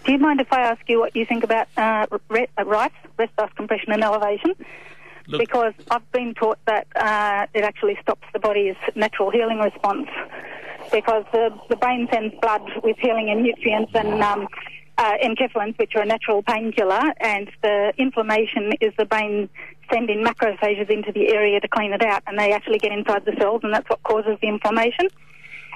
Do 0.05 0.13
you 0.13 0.19
mind 0.19 0.39
if 0.39 0.51
I 0.53 0.61
ask 0.61 0.81
you 0.87 0.99
what 0.99 1.15
you 1.15 1.25
think 1.25 1.43
about 1.43 1.67
uh, 1.75 2.07
re- 2.29 2.47
uh, 2.57 2.65
rice, 2.65 2.91
rest 3.17 3.35
dust 3.35 3.55
compression 3.55 3.91
and 3.91 4.03
elevation? 4.03 4.53
Look, 5.27 5.39
because 5.39 5.73
I've 5.91 6.09
been 6.13 6.33
taught 6.33 6.59
that 6.65 6.87
uh, 6.95 7.47
it 7.53 7.63
actually 7.65 7.97
stops 8.01 8.25
the 8.31 8.39
body's 8.39 8.75
natural 8.95 9.29
healing 9.29 9.59
response 9.59 10.07
because 10.91 11.25
the, 11.33 11.53
the 11.69 11.75
brain 11.75 12.07
sends 12.11 12.33
blood 12.39 12.61
with 12.83 12.97
healing 12.99 13.29
and 13.29 13.43
nutrients 13.43 13.91
and 13.93 14.23
um, 14.23 14.47
uh, 14.97 15.13
which 15.77 15.95
are 15.95 16.01
a 16.01 16.05
natural 16.05 16.41
painkiller, 16.43 17.13
and 17.19 17.49
the 17.61 17.93
inflammation 17.97 18.73
is 18.81 18.93
the 18.97 19.05
brain 19.05 19.49
sending 19.91 20.23
macrophages 20.23 20.89
into 20.89 21.11
the 21.11 21.33
area 21.33 21.59
to 21.59 21.67
clean 21.67 21.93
it 21.93 22.01
out, 22.01 22.23
and 22.27 22.37
they 22.37 22.51
actually 22.51 22.79
get 22.79 22.91
inside 22.91 23.25
the 23.25 23.35
cells, 23.39 23.61
and 23.63 23.73
that's 23.73 23.89
what 23.89 24.01
causes 24.03 24.37
the 24.41 24.47
inflammation. 24.47 25.07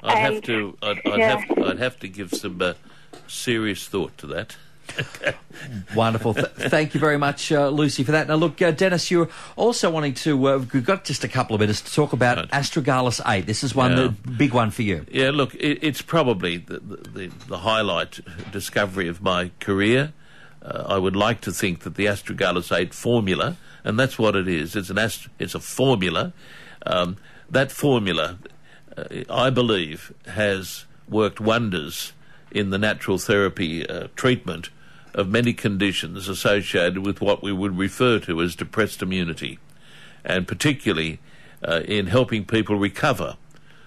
I'd 0.02 0.16
and, 0.16 0.34
have 0.34 0.42
to, 0.44 0.76
I'd, 0.82 1.00
I'd 1.06 1.18
yeah. 1.18 1.36
have, 1.36 1.58
I'd 1.58 1.78
have 1.78 1.98
to 2.00 2.08
give 2.08 2.30
some 2.32 2.60
uh, 2.60 2.74
serious 3.26 3.86
thought 3.86 4.18
to 4.18 4.26
that. 4.28 4.56
Wonderful. 5.94 6.34
Th- 6.34 6.46
thank 6.46 6.94
you 6.94 7.00
very 7.00 7.18
much, 7.18 7.52
uh, 7.52 7.68
Lucy, 7.68 8.04
for 8.04 8.12
that. 8.12 8.28
Now, 8.28 8.34
look, 8.34 8.60
uh, 8.60 8.70
Dennis, 8.70 9.10
you're 9.10 9.28
also 9.56 9.90
wanting 9.90 10.14
to. 10.14 10.48
Uh, 10.48 10.58
we've 10.72 10.84
got 10.84 11.04
just 11.04 11.24
a 11.24 11.28
couple 11.28 11.54
of 11.54 11.60
minutes 11.60 11.80
to 11.82 11.92
talk 11.92 12.12
about 12.12 12.36
right. 12.38 12.50
Astragalus 12.50 13.20
8. 13.26 13.46
This 13.46 13.62
is 13.62 13.74
one, 13.74 13.92
yeah. 13.92 13.96
the 14.24 14.30
big 14.30 14.52
one 14.52 14.70
for 14.70 14.82
you. 14.82 15.06
Yeah, 15.10 15.30
look, 15.30 15.54
it, 15.54 15.78
it's 15.82 16.02
probably 16.02 16.58
the, 16.58 16.78
the, 16.78 17.32
the, 17.48 17.58
highlight 17.58 18.20
discovery 18.50 19.08
of 19.08 19.22
my 19.22 19.50
career. 19.60 20.12
Uh, 20.62 20.84
I 20.88 20.98
would 20.98 21.16
like 21.16 21.40
to 21.42 21.52
think 21.52 21.80
that 21.80 21.96
the 21.96 22.06
Astragalus 22.06 22.76
8 22.76 22.94
formula, 22.94 23.56
and 23.84 23.98
that's 23.98 24.18
what 24.18 24.36
it 24.36 24.48
is, 24.48 24.76
it's, 24.76 24.90
an 24.90 24.98
ast- 24.98 25.28
it's 25.38 25.54
a 25.54 25.60
formula. 25.60 26.32
Um, 26.86 27.16
that 27.50 27.70
formula, 27.70 28.38
uh, 28.96 29.04
I 29.28 29.50
believe, 29.50 30.12
has 30.26 30.86
worked 31.08 31.40
wonders 31.40 32.12
in 32.50 32.70
the 32.70 32.78
natural 32.78 33.18
therapy 33.18 33.86
uh, 33.86 34.08
treatment 34.14 34.70
of 35.14 35.28
many 35.28 35.52
conditions 35.52 36.28
associated 36.28 37.04
with 37.04 37.20
what 37.20 37.42
we 37.42 37.52
would 37.52 37.76
refer 37.76 38.18
to 38.20 38.40
as 38.40 38.56
depressed 38.56 39.02
immunity, 39.02 39.58
and 40.24 40.48
particularly 40.48 41.18
uh, 41.66 41.82
in 41.84 42.06
helping 42.06 42.44
people 42.44 42.76
recover 42.76 43.36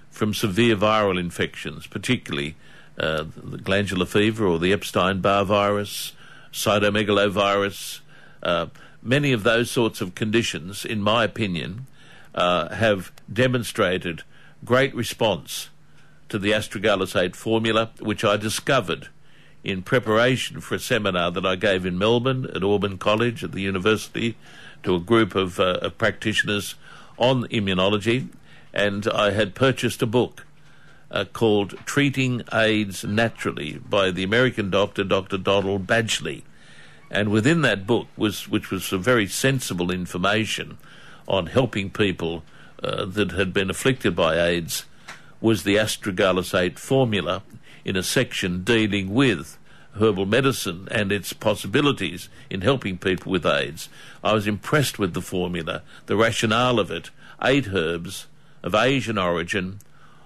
from 0.09 0.33
severe 0.33 0.75
viral 0.75 1.19
infections, 1.19 1.87
particularly 1.87 2.55
uh, 2.97 3.25
the 3.35 3.57
glandular 3.57 4.05
fever 4.05 4.45
or 4.45 4.59
the 4.59 4.71
Epstein 4.71 5.19
Barr 5.19 5.43
virus, 5.43 6.13
cytomegalovirus. 6.53 7.99
Uh, 8.41 8.67
many 9.01 9.33
of 9.33 9.43
those 9.43 9.69
sorts 9.69 9.99
of 9.99 10.15
conditions, 10.15 10.85
in 10.85 11.01
my 11.01 11.23
opinion, 11.23 11.87
uh, 12.33 12.73
have 12.75 13.11
demonstrated 13.31 14.23
great 14.63 14.95
response 14.95 15.69
to 16.29 16.39
the 16.39 16.51
astragalus 16.51 17.19
8 17.19 17.35
formula, 17.35 17.91
which 17.99 18.23
I 18.23 18.37
discovered 18.37 19.09
in 19.65 19.81
preparation 19.81 20.61
for 20.61 20.75
a 20.75 20.79
seminar 20.79 21.31
that 21.31 21.45
I 21.45 21.55
gave 21.55 21.85
in 21.85 21.97
Melbourne 21.97 22.45
at 22.53 22.63
Auburn 22.63 22.99
College 22.99 23.43
at 23.43 23.51
the 23.51 23.61
university 23.61 24.37
to 24.83 24.95
a 24.95 24.99
group 24.99 25.33
of, 25.33 25.59
uh, 25.59 25.79
of 25.81 25.97
practitioners 25.97 26.75
on 27.17 27.45
immunology, 27.47 28.29
and 28.73 29.07
I 29.07 29.31
had 29.31 29.55
purchased 29.55 30.03
a 30.03 30.05
book 30.05 30.45
uh, 31.09 31.25
called 31.25 31.71
Treating 31.85 32.43
AIDS 32.53 33.03
Naturally 33.03 33.79
by 33.79 34.11
the 34.11 34.23
American 34.23 34.69
doctor, 34.69 35.03
Dr. 35.03 35.37
Donald 35.37 35.87
Badgley. 35.87 36.43
And 37.09 37.29
within 37.29 37.61
that 37.61 37.87
book 37.87 38.07
was, 38.15 38.47
which 38.47 38.69
was 38.69 38.85
some 38.85 39.01
very 39.01 39.27
sensible 39.27 39.89
information 39.89 40.77
on 41.27 41.47
helping 41.47 41.89
people 41.89 42.43
uh, 42.83 43.05
that 43.05 43.31
had 43.31 43.53
been 43.53 43.71
afflicted 43.71 44.15
by 44.15 44.39
AIDS, 44.39 44.85
was 45.41 45.63
the 45.63 45.75
astragalus 45.75 46.57
8 46.57 46.77
formula 46.77 47.41
in 47.85 47.95
a 47.95 48.03
section 48.03 48.63
dealing 48.63 49.13
with 49.13 49.57
herbal 49.99 50.25
medicine 50.25 50.87
and 50.91 51.11
its 51.11 51.31
possibilities 51.31 52.27
in 52.49 52.61
helping 52.61 52.97
people 52.97 53.31
with 53.31 53.45
AIDS. 53.45 53.87
I 54.23 54.33
was 54.33 54.47
impressed 54.47 54.99
with 54.99 55.13
the 55.13 55.21
formula, 55.21 55.83
the 56.07 56.17
rationale 56.17 56.79
of 56.79 56.91
it. 56.91 57.11
Eight 57.41 57.69
herbs 57.69 58.27
of 58.63 58.75
Asian 58.75 59.17
origin, 59.17 59.79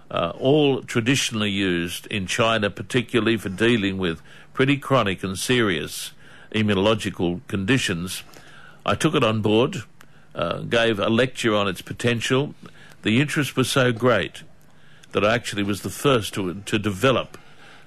uh, 0.09 0.33
all 0.39 0.81
traditionally 0.81 1.51
used 1.51 2.07
in 2.07 2.25
China, 2.25 2.69
particularly 2.69 3.37
for 3.37 3.49
dealing 3.49 3.97
with 3.97 4.21
pretty 4.53 4.77
chronic 4.77 5.23
and 5.23 5.37
serious 5.37 6.11
immunological 6.51 7.41
conditions. 7.47 8.23
I 8.85 8.95
took 8.95 9.13
it 9.13 9.23
on 9.23 9.41
board, 9.41 9.83
uh, 10.33 10.61
gave 10.61 10.99
a 10.99 11.09
lecture 11.09 11.53
on 11.53 11.67
its 11.67 11.81
potential. 11.81 12.55
The 13.03 13.21
interest 13.21 13.55
was 13.55 13.69
so 13.69 13.91
great 13.91 14.43
that 15.11 15.23
I 15.23 15.35
actually 15.35 15.63
was 15.63 15.81
the 15.81 15.89
first 15.89 16.33
to, 16.35 16.55
to 16.55 16.79
develop 16.79 17.37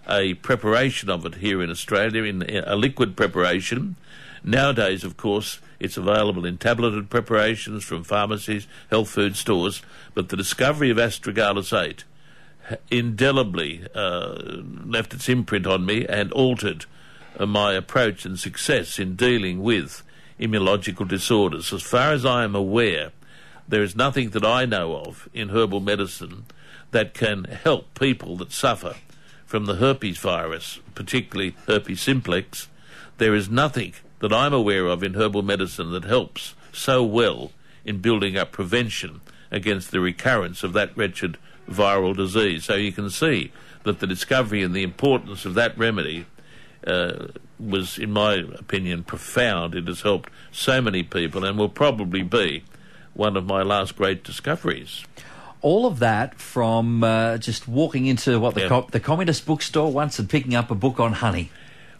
a 0.08 0.34
preparation 0.34 1.10
of 1.10 1.24
it 1.24 1.36
here 1.36 1.62
in 1.62 1.70
Australia, 1.70 2.24
in 2.24 2.42
a 2.42 2.76
liquid 2.76 3.16
preparation. 3.16 3.96
Nowadays, 4.44 5.04
of 5.04 5.16
course, 5.16 5.60
it's 5.78 5.96
available 5.96 6.44
in 6.44 6.58
tableted 6.58 7.10
preparations 7.10 7.84
from 7.84 8.04
pharmacies, 8.04 8.66
health 8.90 9.10
food 9.10 9.36
stores, 9.36 9.82
but 10.14 10.28
the 10.28 10.36
discovery 10.36 10.90
of 10.90 10.96
astragalus 10.96 11.72
8 11.76 12.04
indelibly 12.90 13.86
uh, 13.94 14.60
left 14.84 15.14
its 15.14 15.28
imprint 15.28 15.66
on 15.66 15.84
me 15.84 16.06
and 16.06 16.32
altered 16.32 16.86
uh, 17.38 17.46
my 17.46 17.72
approach 17.72 18.24
and 18.24 18.38
success 18.38 18.98
in 18.98 19.16
dealing 19.16 19.62
with 19.62 20.02
immunological 20.38 21.06
disorders. 21.06 21.72
As 21.72 21.82
far 21.82 22.12
as 22.12 22.24
I 22.24 22.44
am 22.44 22.54
aware, 22.54 23.12
there 23.68 23.82
is 23.82 23.96
nothing 23.96 24.30
that 24.30 24.44
I 24.44 24.64
know 24.64 24.96
of 24.96 25.28
in 25.32 25.50
herbal 25.50 25.80
medicine 25.80 26.44
that 26.90 27.14
can 27.14 27.44
help 27.44 27.98
people 27.98 28.36
that 28.36 28.52
suffer 28.52 28.96
from 29.52 29.66
the 29.66 29.74
herpes 29.74 30.16
virus, 30.16 30.80
particularly 30.94 31.54
herpes 31.66 32.00
simplex. 32.00 32.68
There 33.18 33.34
is 33.34 33.50
nothing 33.50 33.92
that 34.20 34.32
I'm 34.32 34.54
aware 34.54 34.86
of 34.86 35.02
in 35.02 35.12
herbal 35.12 35.42
medicine 35.42 35.92
that 35.92 36.04
helps 36.04 36.54
so 36.72 37.04
well 37.04 37.52
in 37.84 37.98
building 37.98 38.34
up 38.34 38.50
prevention 38.50 39.20
against 39.50 39.90
the 39.90 40.00
recurrence 40.00 40.62
of 40.62 40.72
that 40.72 40.96
wretched 40.96 41.36
viral 41.68 42.16
disease. 42.16 42.64
So 42.64 42.76
you 42.76 42.92
can 42.92 43.10
see 43.10 43.52
that 43.82 44.00
the 44.00 44.06
discovery 44.06 44.62
and 44.62 44.74
the 44.74 44.84
importance 44.84 45.44
of 45.44 45.52
that 45.52 45.76
remedy 45.76 46.24
uh, 46.86 47.26
was, 47.60 47.98
in 47.98 48.10
my 48.10 48.36
opinion, 48.36 49.04
profound. 49.04 49.74
It 49.74 49.86
has 49.86 50.00
helped 50.00 50.32
so 50.50 50.80
many 50.80 51.02
people 51.02 51.44
and 51.44 51.58
will 51.58 51.68
probably 51.68 52.22
be 52.22 52.64
one 53.12 53.36
of 53.36 53.44
my 53.44 53.62
last 53.62 53.96
great 53.96 54.24
discoveries 54.24 55.04
all 55.62 55.86
of 55.86 56.00
that 56.00 56.38
from 56.38 57.02
uh, 57.04 57.38
just 57.38 57.66
walking 57.66 58.06
into 58.06 58.38
what 58.38 58.54
the, 58.54 58.68
co- 58.68 58.88
the 58.90 59.00
communist 59.00 59.46
bookstore 59.46 59.90
once 59.90 60.18
and 60.18 60.28
picking 60.28 60.54
up 60.54 60.70
a 60.70 60.74
book 60.74 61.00
on 61.00 61.14
honey. 61.14 61.50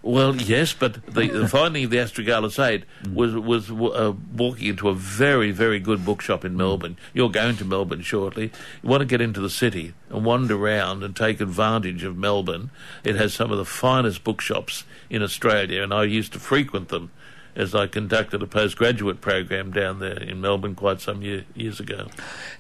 Well, 0.03 0.35
yes, 0.35 0.73
but 0.73 1.07
the, 1.07 1.29
the 1.29 1.49
finding 1.61 1.85
of 1.85 1.91
the 1.91 1.99
astragalus 1.99 2.59
8 2.59 2.83
was 3.15 3.37
was 3.37 3.71
uh, 3.71 4.13
walking 4.37 4.67
into 4.67 4.89
a 4.89 4.95
very 4.95 5.53
very 5.53 5.79
good 5.79 6.05
bookshop 6.05 6.45
in 6.45 6.57
Melbourne. 6.57 6.97
You're 7.15 7.31
going 7.31 7.57
to 7.59 7.65
Melbourne 7.65 8.03
shortly. 8.03 8.51
You 8.83 8.89
want 8.89 9.03
to 9.03 9.07
get 9.07 9.21
into 9.21 9.41
the 9.41 9.49
city 9.49 9.95
and 10.11 10.25
wander 10.25 10.57
around 10.57 11.05
and 11.05 11.15
take 11.15 11.41
advantage 11.41 12.03
of 12.03 12.17
Melbourne. 12.17 12.71
It 13.05 13.15
has 13.15 13.33
some 13.33 13.53
of 13.53 13.59
the 13.59 13.65
finest 13.65 14.25
bookshops 14.25 14.83
in 15.09 15.23
Australia, 15.23 15.85
and 15.85 15.95
I 15.95 16.03
used 16.03 16.33
to 16.33 16.41
frequent 16.41 16.89
them 16.89 17.13
as 17.55 17.75
I 17.75 17.87
conducted 17.87 18.43
a 18.43 18.47
postgraduate 18.47 19.21
program 19.21 19.73
down 19.73 19.99
there 19.99 20.19
in 20.23 20.41
Melbourne 20.41 20.75
quite 20.75 21.01
some 21.01 21.23
year, 21.23 21.45
years 21.55 21.81
ago. 21.81 22.09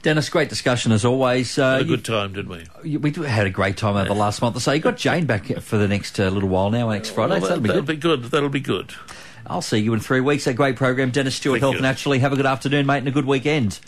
Dennis, 0.02 0.28
great 0.28 0.48
discussion 0.48 0.92
as 0.92 1.04
always. 1.04 1.58
Uh, 1.58 1.78
a 1.80 1.84
good 1.84 2.04
time, 2.04 2.32
didn't 2.32 2.50
we? 2.82 2.98
We 2.98 3.10
had 3.26 3.46
a 3.46 3.50
great 3.50 3.76
time 3.76 3.96
over 3.96 4.08
the 4.08 4.14
last 4.14 4.42
month 4.42 4.56
or 4.56 4.60
so. 4.60 4.72
You 4.72 4.80
got 4.80 4.96
Jane 4.96 5.26
back 5.26 5.46
for 5.46 5.78
the 5.78 5.88
next 5.88 6.20
uh, 6.20 6.28
little 6.28 6.48
while 6.48 6.70
now, 6.70 6.90
next 6.90 7.10
Friday. 7.10 7.34
Well, 7.34 7.40
so 7.40 7.46
that'll, 7.48 7.62
be, 7.62 7.68
that'll 7.68 7.82
good. 7.82 7.86
be 7.86 7.96
good. 7.96 8.22
That'll 8.24 8.48
be 8.48 8.60
good. 8.60 8.94
I'll 9.46 9.62
see 9.62 9.78
you 9.78 9.92
in 9.94 10.00
three 10.00 10.20
weeks. 10.20 10.46
A 10.46 10.54
great 10.54 10.76
program, 10.76 11.10
Dennis 11.10 11.34
Stewart, 11.36 11.56
Thank 11.56 11.62
Health 11.62 11.74
you. 11.76 11.82
Naturally. 11.82 12.18
Have 12.20 12.32
a 12.32 12.36
good 12.36 12.46
afternoon, 12.46 12.86
mate, 12.86 12.98
and 12.98 13.08
a 13.08 13.12
good 13.12 13.26
weekend. 13.26 13.80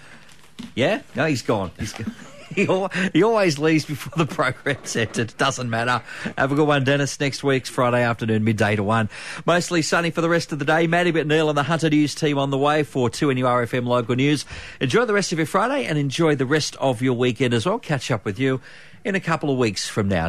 Yeah? 0.74 1.02
No, 1.14 1.26
he's 1.26 1.42
gone. 1.42 1.70
He's 1.78 1.92
gone. 1.92 2.12
He, 2.54 2.68
he 3.12 3.22
always 3.22 3.58
leaves 3.58 3.84
before 3.84 4.24
the 4.24 4.32
program's 4.34 4.94
ended. 4.94 5.34
Doesn't 5.38 5.68
matter. 5.68 6.02
Have 6.38 6.52
a 6.52 6.54
good 6.54 6.68
one, 6.68 6.84
Dennis. 6.84 7.18
Next 7.18 7.42
week's 7.42 7.68
Friday 7.68 8.02
afternoon, 8.02 8.44
midday 8.44 8.76
to 8.76 8.82
1. 8.82 9.08
Mostly 9.44 9.82
sunny 9.82 10.10
for 10.10 10.20
the 10.20 10.28
rest 10.28 10.52
of 10.52 10.58
the 10.58 10.64
day. 10.64 10.86
Maddie 10.86 11.12
McNeil 11.12 11.48
and 11.48 11.58
the 11.58 11.64
Hunter 11.64 11.90
News 11.90 12.14
team 12.14 12.38
on 12.38 12.50
the 12.50 12.58
way 12.58 12.82
for 12.84 13.10
2NURFM 13.10 13.86
Local 13.86 14.14
News. 14.14 14.44
Enjoy 14.80 15.04
the 15.04 15.12
rest 15.14 15.32
of 15.32 15.38
your 15.38 15.46
Friday 15.46 15.84
and 15.86 15.98
enjoy 15.98 16.36
the 16.36 16.46
rest 16.46 16.76
of 16.76 17.02
your 17.02 17.14
weekend 17.14 17.54
as 17.54 17.66
well. 17.66 17.78
Catch 17.78 18.10
up 18.10 18.24
with 18.24 18.38
you 18.38 18.60
in 19.04 19.14
a 19.14 19.20
couple 19.20 19.50
of 19.50 19.58
weeks 19.58 19.88
from 19.88 20.08
now. 20.08 20.28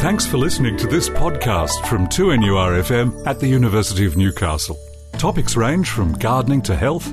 Thanks 0.00 0.26
for 0.26 0.38
listening 0.38 0.76
to 0.78 0.86
this 0.86 1.10
podcast 1.10 1.86
from 1.86 2.06
2NURFM 2.06 3.26
at 3.26 3.38
the 3.38 3.48
University 3.48 4.06
of 4.06 4.16
Newcastle. 4.16 4.78
Topics 5.18 5.56
range 5.56 5.90
from 5.90 6.14
gardening 6.14 6.62
to 6.62 6.74
health, 6.74 7.12